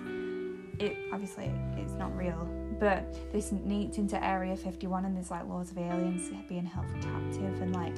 it. 0.80 0.98
Obviously, 1.12 1.52
it's 1.78 1.94
not 1.94 2.16
real, 2.16 2.48
but 2.80 3.04
they 3.32 3.42
sneaked 3.42 3.98
into 3.98 4.24
Area 4.24 4.56
51, 4.56 5.06
and 5.06 5.16
there's 5.16 5.32
like 5.32 5.48
loads 5.48 5.72
of 5.72 5.78
aliens 5.78 6.32
being 6.48 6.66
held 6.66 6.86
captive 7.02 7.62
and 7.62 7.74
like 7.76 7.96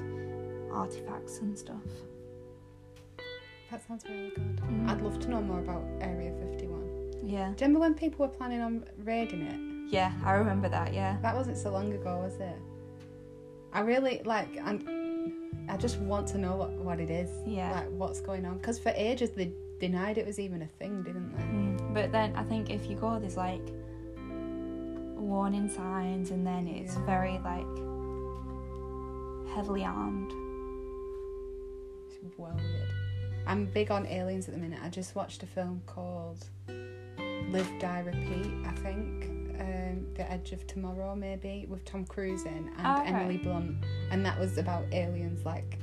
artifacts 0.73 1.39
and 1.39 1.57
stuff. 1.57 1.81
that 3.71 3.85
sounds 3.87 4.03
really 4.09 4.29
good 4.29 4.61
Mm. 4.61 4.89
I'd 4.89 5.01
love 5.01 5.19
to 5.19 5.29
know 5.29 5.41
more 5.41 5.59
about 5.59 5.83
Area 6.01 6.31
51 6.33 7.13
Yeah. 7.23 7.47
do 7.55 7.63
you 7.63 7.67
remember 7.67 7.79
when 7.79 7.93
people 7.93 8.25
were 8.25 8.31
planning 8.33 8.61
on 8.61 8.83
raiding 9.03 9.41
it 9.41 9.59
yeah, 9.91 10.11
I 10.25 10.33
remember 10.33 10.67
that. 10.69 10.93
Yeah, 10.95 11.17
That 11.21 11.35
wasn't 11.35 11.57
so 11.57 11.69
long 11.71 11.93
ago, 11.93 12.17
was 12.17 12.35
it? 12.39 12.57
I 13.71 13.81
really 13.81 14.21
like, 14.25 14.49
and 14.57 14.81
I 15.69 15.77
just 15.77 15.97
want 15.99 16.27
to 16.29 16.37
know 16.37 16.55
what, 16.55 16.71
what 16.71 16.99
it 16.99 17.09
is, 17.09 17.29
yeah. 17.47 17.71
like 17.71 17.89
what's 17.89 18.21
going 18.21 18.45
on. 18.45 18.57
Because 18.57 18.77
for 18.79 18.91
ages 18.95 19.31
they 19.31 19.51
denied 19.79 20.17
it 20.17 20.25
was 20.25 20.39
even 20.39 20.61
a 20.61 20.67
thing, 20.67 21.03
didn't 21.03 21.35
they? 21.35 21.43
Mm, 21.43 21.93
But 21.93 22.11
then 22.11 22.35
I 22.35 22.43
think 22.43 22.69
if 22.69 22.89
you 22.89 22.95
go, 22.95 23.19
there's 23.19 23.37
like 23.37 23.61
warning 25.17 25.67
signs, 25.69 26.31
and 26.31 26.45
then 26.45 26.67
it's 26.67 26.95
Yeah. 26.95 27.05
very 27.05 27.39
like 27.39 27.65
heavily 29.55 29.83
armed. 29.83 30.31
It's 32.07 32.37
well 32.37 32.55
weird. 32.55 32.89
I'm 33.47 33.65
big 33.65 33.91
on 33.91 34.05
aliens 34.07 34.47
at 34.47 34.53
the 34.53 34.59
minute. 34.59 34.79
I 34.83 34.89
just 34.89 35.15
watched 35.15 35.43
a 35.43 35.45
film 35.45 35.81
called 35.85 36.45
Live, 37.49 37.69
Die, 37.79 37.99
Repeat. 37.99 38.51
I 38.65 38.71
think 38.81 39.29
um, 39.59 40.07
The 40.15 40.29
Edge 40.31 40.51
of 40.51 40.65
Tomorrow, 40.67 41.15
maybe 41.15 41.65
with 41.69 41.83
Tom 41.85 42.05
Cruise 42.05 42.43
in 42.45 42.69
and 42.77 42.85
Oh, 42.85 43.01
okay. 43.01 43.09
Emily 43.09 43.37
Blunt, 43.37 43.77
and 44.11 44.25
that 44.25 44.39
was 44.39 44.57
about 44.57 44.85
aliens 44.91 45.45
like 45.45 45.79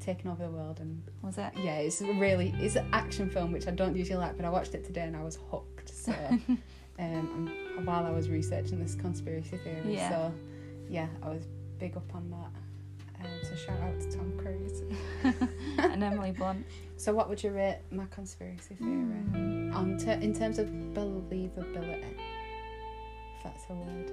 taking 0.00 0.30
over 0.30 0.44
the 0.44 0.50
world 0.50 0.80
and 0.80 1.02
Was 1.22 1.36
it? 1.38 1.52
yeah, 1.62 1.76
it's 1.76 2.00
really 2.00 2.54
it's 2.58 2.76
an 2.76 2.86
action 2.92 3.28
film 3.30 3.52
which 3.52 3.66
I 3.66 3.70
don't 3.70 3.94
usually 3.96 4.16
like, 4.18 4.36
but 4.36 4.46
I 4.46 4.50
watched 4.50 4.74
it 4.74 4.84
today 4.84 5.02
and 5.02 5.16
I 5.16 5.22
was 5.22 5.38
hooked. 5.50 5.88
So, 5.94 6.12
um, 6.30 6.58
and 6.98 7.86
while 7.86 8.04
I 8.06 8.10
was 8.10 8.28
researching 8.30 8.80
this 8.80 8.94
conspiracy 8.94 9.58
theory, 9.58 9.94
Yeah. 9.94 10.08
so 10.10 10.34
yeah, 10.88 11.08
I 11.22 11.28
was 11.28 11.46
big 11.78 11.96
up 11.96 12.14
on 12.14 12.30
that. 12.30 12.50
Um, 13.22 13.30
so 13.42 13.54
shout 13.54 13.78
out 13.82 14.00
to 14.00 14.10
Tom 14.16 14.32
Cruise. 14.38 14.82
and 15.78 16.02
Emily 16.02 16.32
Blunt. 16.32 16.64
So, 16.96 17.12
what 17.14 17.28
would 17.28 17.42
you 17.42 17.50
rate 17.50 17.80
my 17.90 18.06
conspiracy 18.06 18.74
theory 18.76 18.88
Mm. 19.32 19.74
on 19.74 19.98
ter- 19.98 20.12
in 20.20 20.32
terms 20.34 20.58
of 20.58 20.68
believability? 20.68 22.14
If 23.40 23.44
that's 23.44 23.64
a 23.70 23.72
word. 23.72 24.12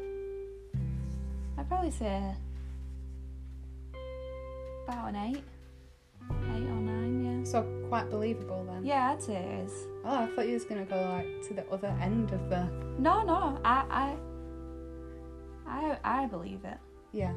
I'd 1.58 1.68
probably 1.68 1.92
say 1.92 2.34
about 4.88 5.10
an 5.10 5.16
eight, 5.18 5.44
eight 6.32 6.63
or 6.63 6.80
nine. 6.80 7.40
yeah. 7.40 7.44
So 7.44 7.63
quite 7.90 8.10
believable 8.10 8.63
then. 8.63 8.86
Yeah, 8.86 9.12
I'd 9.12 9.22
say 9.22 9.36
it 9.36 9.66
is. 9.66 9.72
Oh, 10.06 10.24
I 10.24 10.28
thought 10.28 10.48
you 10.48 10.54
was 10.54 10.63
gonna 10.63 10.86
go 10.86 10.96
like 10.96 11.46
to 11.50 11.54
the 11.56 11.70
other 11.70 11.94
end 12.02 12.32
of 12.32 12.50
the. 12.50 12.63
No, 13.00 13.22
no, 13.24 13.60
I, 13.66 14.16
I, 15.68 15.98
I, 16.06 16.24
I 16.24 16.26
believe 16.28 16.63
it. 16.63 16.78
Yeah. 17.12 17.34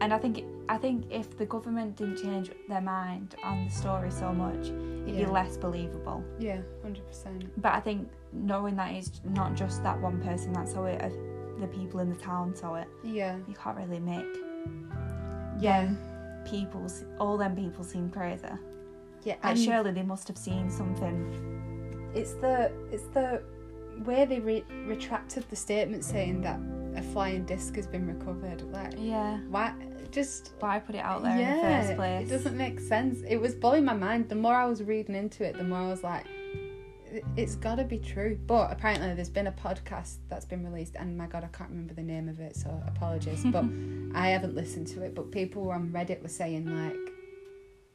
And 0.00 0.14
I 0.14 0.18
think 0.18 0.44
I 0.70 0.76
think 0.76 1.04
if 1.10 1.36
the 1.38 1.46
government 1.46 1.96
didn't 1.96 2.16
change 2.22 2.50
their 2.68 2.80
mind 2.82 3.34
on 3.42 3.64
the 3.64 3.70
story 3.70 4.10
so 4.10 4.32
much, 4.32 4.66
it'd 4.66 5.08
Yeah. 5.08 5.24
be 5.24 5.30
less 5.30 5.56
believable. 5.56 6.22
Yeah. 6.38 6.60
Hundred 6.82 7.06
percent. 7.06 7.44
But 7.62 7.72
I 7.74 7.80
think 7.80 8.08
knowing 8.32 8.76
that 8.76 8.92
it's 8.92 9.20
not 9.24 9.54
just 9.54 9.82
that 9.82 9.98
one 10.00 10.20
person 10.22 10.52
that 10.52 10.68
saw 10.68 10.84
it, 10.84 11.00
uh, 11.02 11.08
the 11.60 11.66
people 11.68 12.00
in 12.00 12.10
the 12.10 12.16
town 12.16 12.54
saw 12.54 12.74
it, 12.74 12.88
Yeah. 13.02 13.36
you 13.48 13.54
can't 13.54 13.76
really 13.78 14.00
make. 14.00 14.26
Yeah. 15.60 15.90
people, 16.44 16.86
all 17.20 17.36
them 17.36 17.54
people 17.54 17.84
seem 17.84 18.08
crazy. 18.10 18.46
Yeah, 19.24 19.34
Like 19.34 19.44
and 19.44 19.58
surely 19.58 19.90
they 19.90 20.02
must 20.02 20.26
have 20.28 20.38
seen 20.38 20.70
something. 20.70 22.10
it's 22.14 22.32
the 22.34 22.72
it's 22.90 23.04
the 23.08 23.42
way 24.06 24.24
they 24.24 24.40
re- 24.40 24.64
retracted 24.86 25.44
the 25.50 25.56
statement 25.56 26.04
saying 26.04 26.40
that 26.42 26.58
a 26.96 27.02
flying 27.02 27.44
disc 27.44 27.74
has 27.76 27.86
been 27.86 28.06
recovered. 28.06 28.62
Like, 28.72 28.94
Yeah. 28.96 29.38
why? 29.50 29.74
Just 30.10 30.52
Why 30.60 30.78
put 30.78 30.94
it 30.94 30.98
out 30.98 31.22
there 31.22 31.38
yeah, 31.38 31.52
in 31.54 31.56
the 31.56 31.86
first 31.86 31.96
place? 31.96 32.28
it 32.28 32.32
doesn't 32.32 32.56
make 32.56 32.80
sense. 32.80 33.22
It 33.28 33.36
was 33.36 33.54
blowing 33.54 33.84
my 33.84 33.92
mind. 33.94 34.28
The 34.28 34.34
more 34.34 34.54
I 34.54 34.64
was 34.66 34.82
reading 34.82 35.14
into 35.14 35.44
it, 35.44 35.56
the 35.56 35.64
more 35.64 35.78
I 35.78 35.88
was 35.88 36.02
like, 36.02 36.24
"It- 37.12 37.24
it's 37.36 37.54
got 37.56 37.76
to 37.76 37.84
be 37.84 37.98
true. 37.98 38.38
But 38.46 38.72
apparently, 38.72 39.14
there's 39.14 39.28
been 39.30 39.46
a 39.46 39.52
podcast 39.52 40.16
that's 40.28 40.44
been 40.46 40.64
released, 40.64 40.96
and 40.98 41.16
my 41.16 41.26
god, 41.26 41.44
I 41.44 41.48
can't 41.48 41.70
remember 41.70 41.94
the 41.94 42.02
name 42.02 42.28
of 42.28 42.40
it, 42.40 42.56
so 42.56 42.70
apologies. 42.86 43.44
but 43.44 43.64
I 44.14 44.28
haven't 44.28 44.54
listened 44.54 44.86
to 44.88 45.02
it. 45.02 45.14
But 45.14 45.30
people 45.30 45.70
on 45.70 45.90
Reddit 45.90 46.22
were 46.22 46.28
saying 46.28 46.66
like 46.66 46.96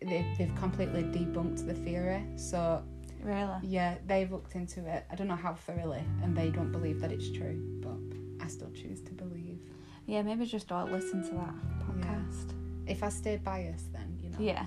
they 0.02 0.26
they've 0.38 0.56
completely 0.56 1.04
debunked 1.04 1.65
the 1.65 1.73
theory. 1.73 2.23
So 2.36 2.84
Really? 3.23 3.56
yeah, 3.63 3.95
they've 4.06 4.30
looked 4.32 4.56
into 4.56 4.86
it. 4.86 5.06
I 5.10 5.15
don't 5.15 5.28
know 5.28 5.36
how 5.36 5.54
thoroughly, 5.56 6.04
and 6.21 6.36
they 6.36 6.49
don't 6.49 6.71
believe 6.71 6.99
that 7.02 7.12
it's 7.12 7.30
true. 7.32 7.58
But 7.82 8.43
I 8.43 8.47
still 8.49 8.69
choose 8.71 9.02
to 9.02 9.13
believe. 9.13 9.60
Yeah, 10.06 10.21
maybe 10.23 10.45
just 10.45 10.67
don't 10.67 10.91
listen 10.91 11.23
to 11.30 11.36
that. 11.36 11.54
If 12.88 13.04
I 13.04 13.10
stay 13.10 13.38
biased, 13.38 13.91
then 13.93 14.19
you 14.22 14.30
know. 14.30 14.38
Yeah. 14.39 14.65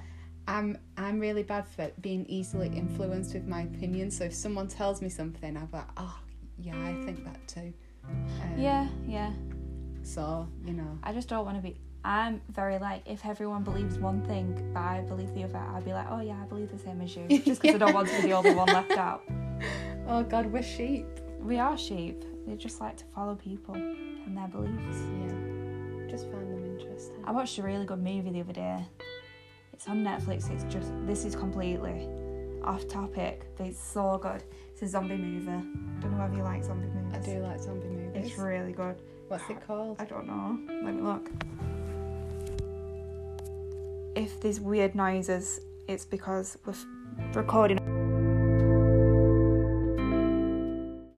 I'm 0.48 0.78
I'm 0.96 1.18
really 1.18 1.42
bad 1.42 1.66
for 1.66 1.90
being 2.00 2.24
easily 2.26 2.68
influenced 2.68 3.34
with 3.34 3.46
my 3.46 3.62
opinion. 3.62 4.10
So 4.10 4.24
if 4.24 4.34
someone 4.34 4.68
tells 4.68 5.02
me 5.02 5.08
something, 5.08 5.56
I'm 5.56 5.68
like, 5.72 5.88
oh 5.96 6.18
yeah, 6.58 6.76
I 6.76 7.04
think 7.04 7.24
that 7.24 7.46
too. 7.48 7.72
Um, 8.08 8.26
Yeah, 8.56 8.86
yeah. 9.06 9.32
So 10.02 10.48
you 10.64 10.72
know, 10.72 10.98
I 11.02 11.12
just 11.12 11.28
don't 11.28 11.44
want 11.44 11.56
to 11.56 11.62
be. 11.62 11.76
I'm 12.04 12.40
very 12.50 12.78
like, 12.78 13.02
if 13.04 13.26
everyone 13.26 13.64
believes 13.64 13.98
one 13.98 14.22
thing, 14.22 14.70
but 14.72 14.78
I 14.78 15.00
believe 15.00 15.34
the 15.34 15.42
other, 15.42 15.58
I'd 15.58 15.84
be 15.84 15.92
like, 15.92 16.06
oh 16.08 16.20
yeah, 16.20 16.40
I 16.40 16.46
believe 16.46 16.70
the 16.70 16.78
same 16.78 17.00
as 17.00 17.16
you. 17.16 17.26
Just 17.44 17.60
because 17.60 17.74
I 17.74 17.78
don't 17.78 17.92
want 17.92 18.08
to 18.08 18.16
be 18.22 18.28
the 18.28 18.32
only 18.32 18.54
one 18.54 18.68
left 18.68 18.92
out. 18.92 19.24
oh 20.06 20.22
God, 20.22 20.46
we're 20.46 20.62
sheep. 20.62 21.06
We 21.40 21.58
are 21.58 21.76
sheep. 21.76 22.24
We 22.46 22.54
just 22.54 22.80
like 22.80 22.96
to 22.98 23.04
follow 23.06 23.34
people 23.34 23.74
and 23.74 24.36
their 24.36 24.46
beliefs. 24.46 24.98
Yeah, 25.20 25.45
just 26.16 26.30
find 26.30 26.50
them 26.50 26.64
interesting. 26.64 27.22
I 27.24 27.30
watched 27.30 27.58
a 27.58 27.62
really 27.62 27.84
good 27.84 28.02
movie 28.02 28.30
the 28.30 28.40
other 28.40 28.52
day. 28.54 28.78
It's 29.74 29.86
on 29.86 30.02
Netflix. 30.02 30.50
It's 30.50 30.64
just 30.72 30.90
this 31.06 31.26
is 31.26 31.36
completely 31.36 32.08
off 32.64 32.88
topic, 32.88 33.44
but 33.58 33.66
it's 33.66 33.78
so 33.78 34.16
good. 34.16 34.42
It's 34.72 34.80
a 34.80 34.88
zombie 34.88 35.18
movie. 35.18 35.50
I 35.50 36.00
don't 36.00 36.12
know 36.12 36.22
whether 36.24 36.34
you 36.34 36.42
like 36.42 36.64
zombie 36.64 36.86
movies. 36.86 37.14
I 37.14 37.18
do 37.18 37.40
like 37.40 37.60
zombie 37.60 37.88
movies. 37.88 38.30
It's 38.30 38.38
really 38.38 38.72
good. 38.72 38.96
What's 39.28 39.44
it 39.50 39.66
called? 39.66 40.00
I 40.00 40.06
don't 40.06 40.26
know. 40.26 40.58
Let 40.84 40.94
me 40.94 41.02
look. 41.02 41.30
If 44.14 44.40
there's 44.40 44.58
weird 44.58 44.94
noises, 44.94 45.60
it's 45.86 46.06
because 46.06 46.56
we're 46.64 46.72
f- 46.72 46.86
recording. 47.36 47.95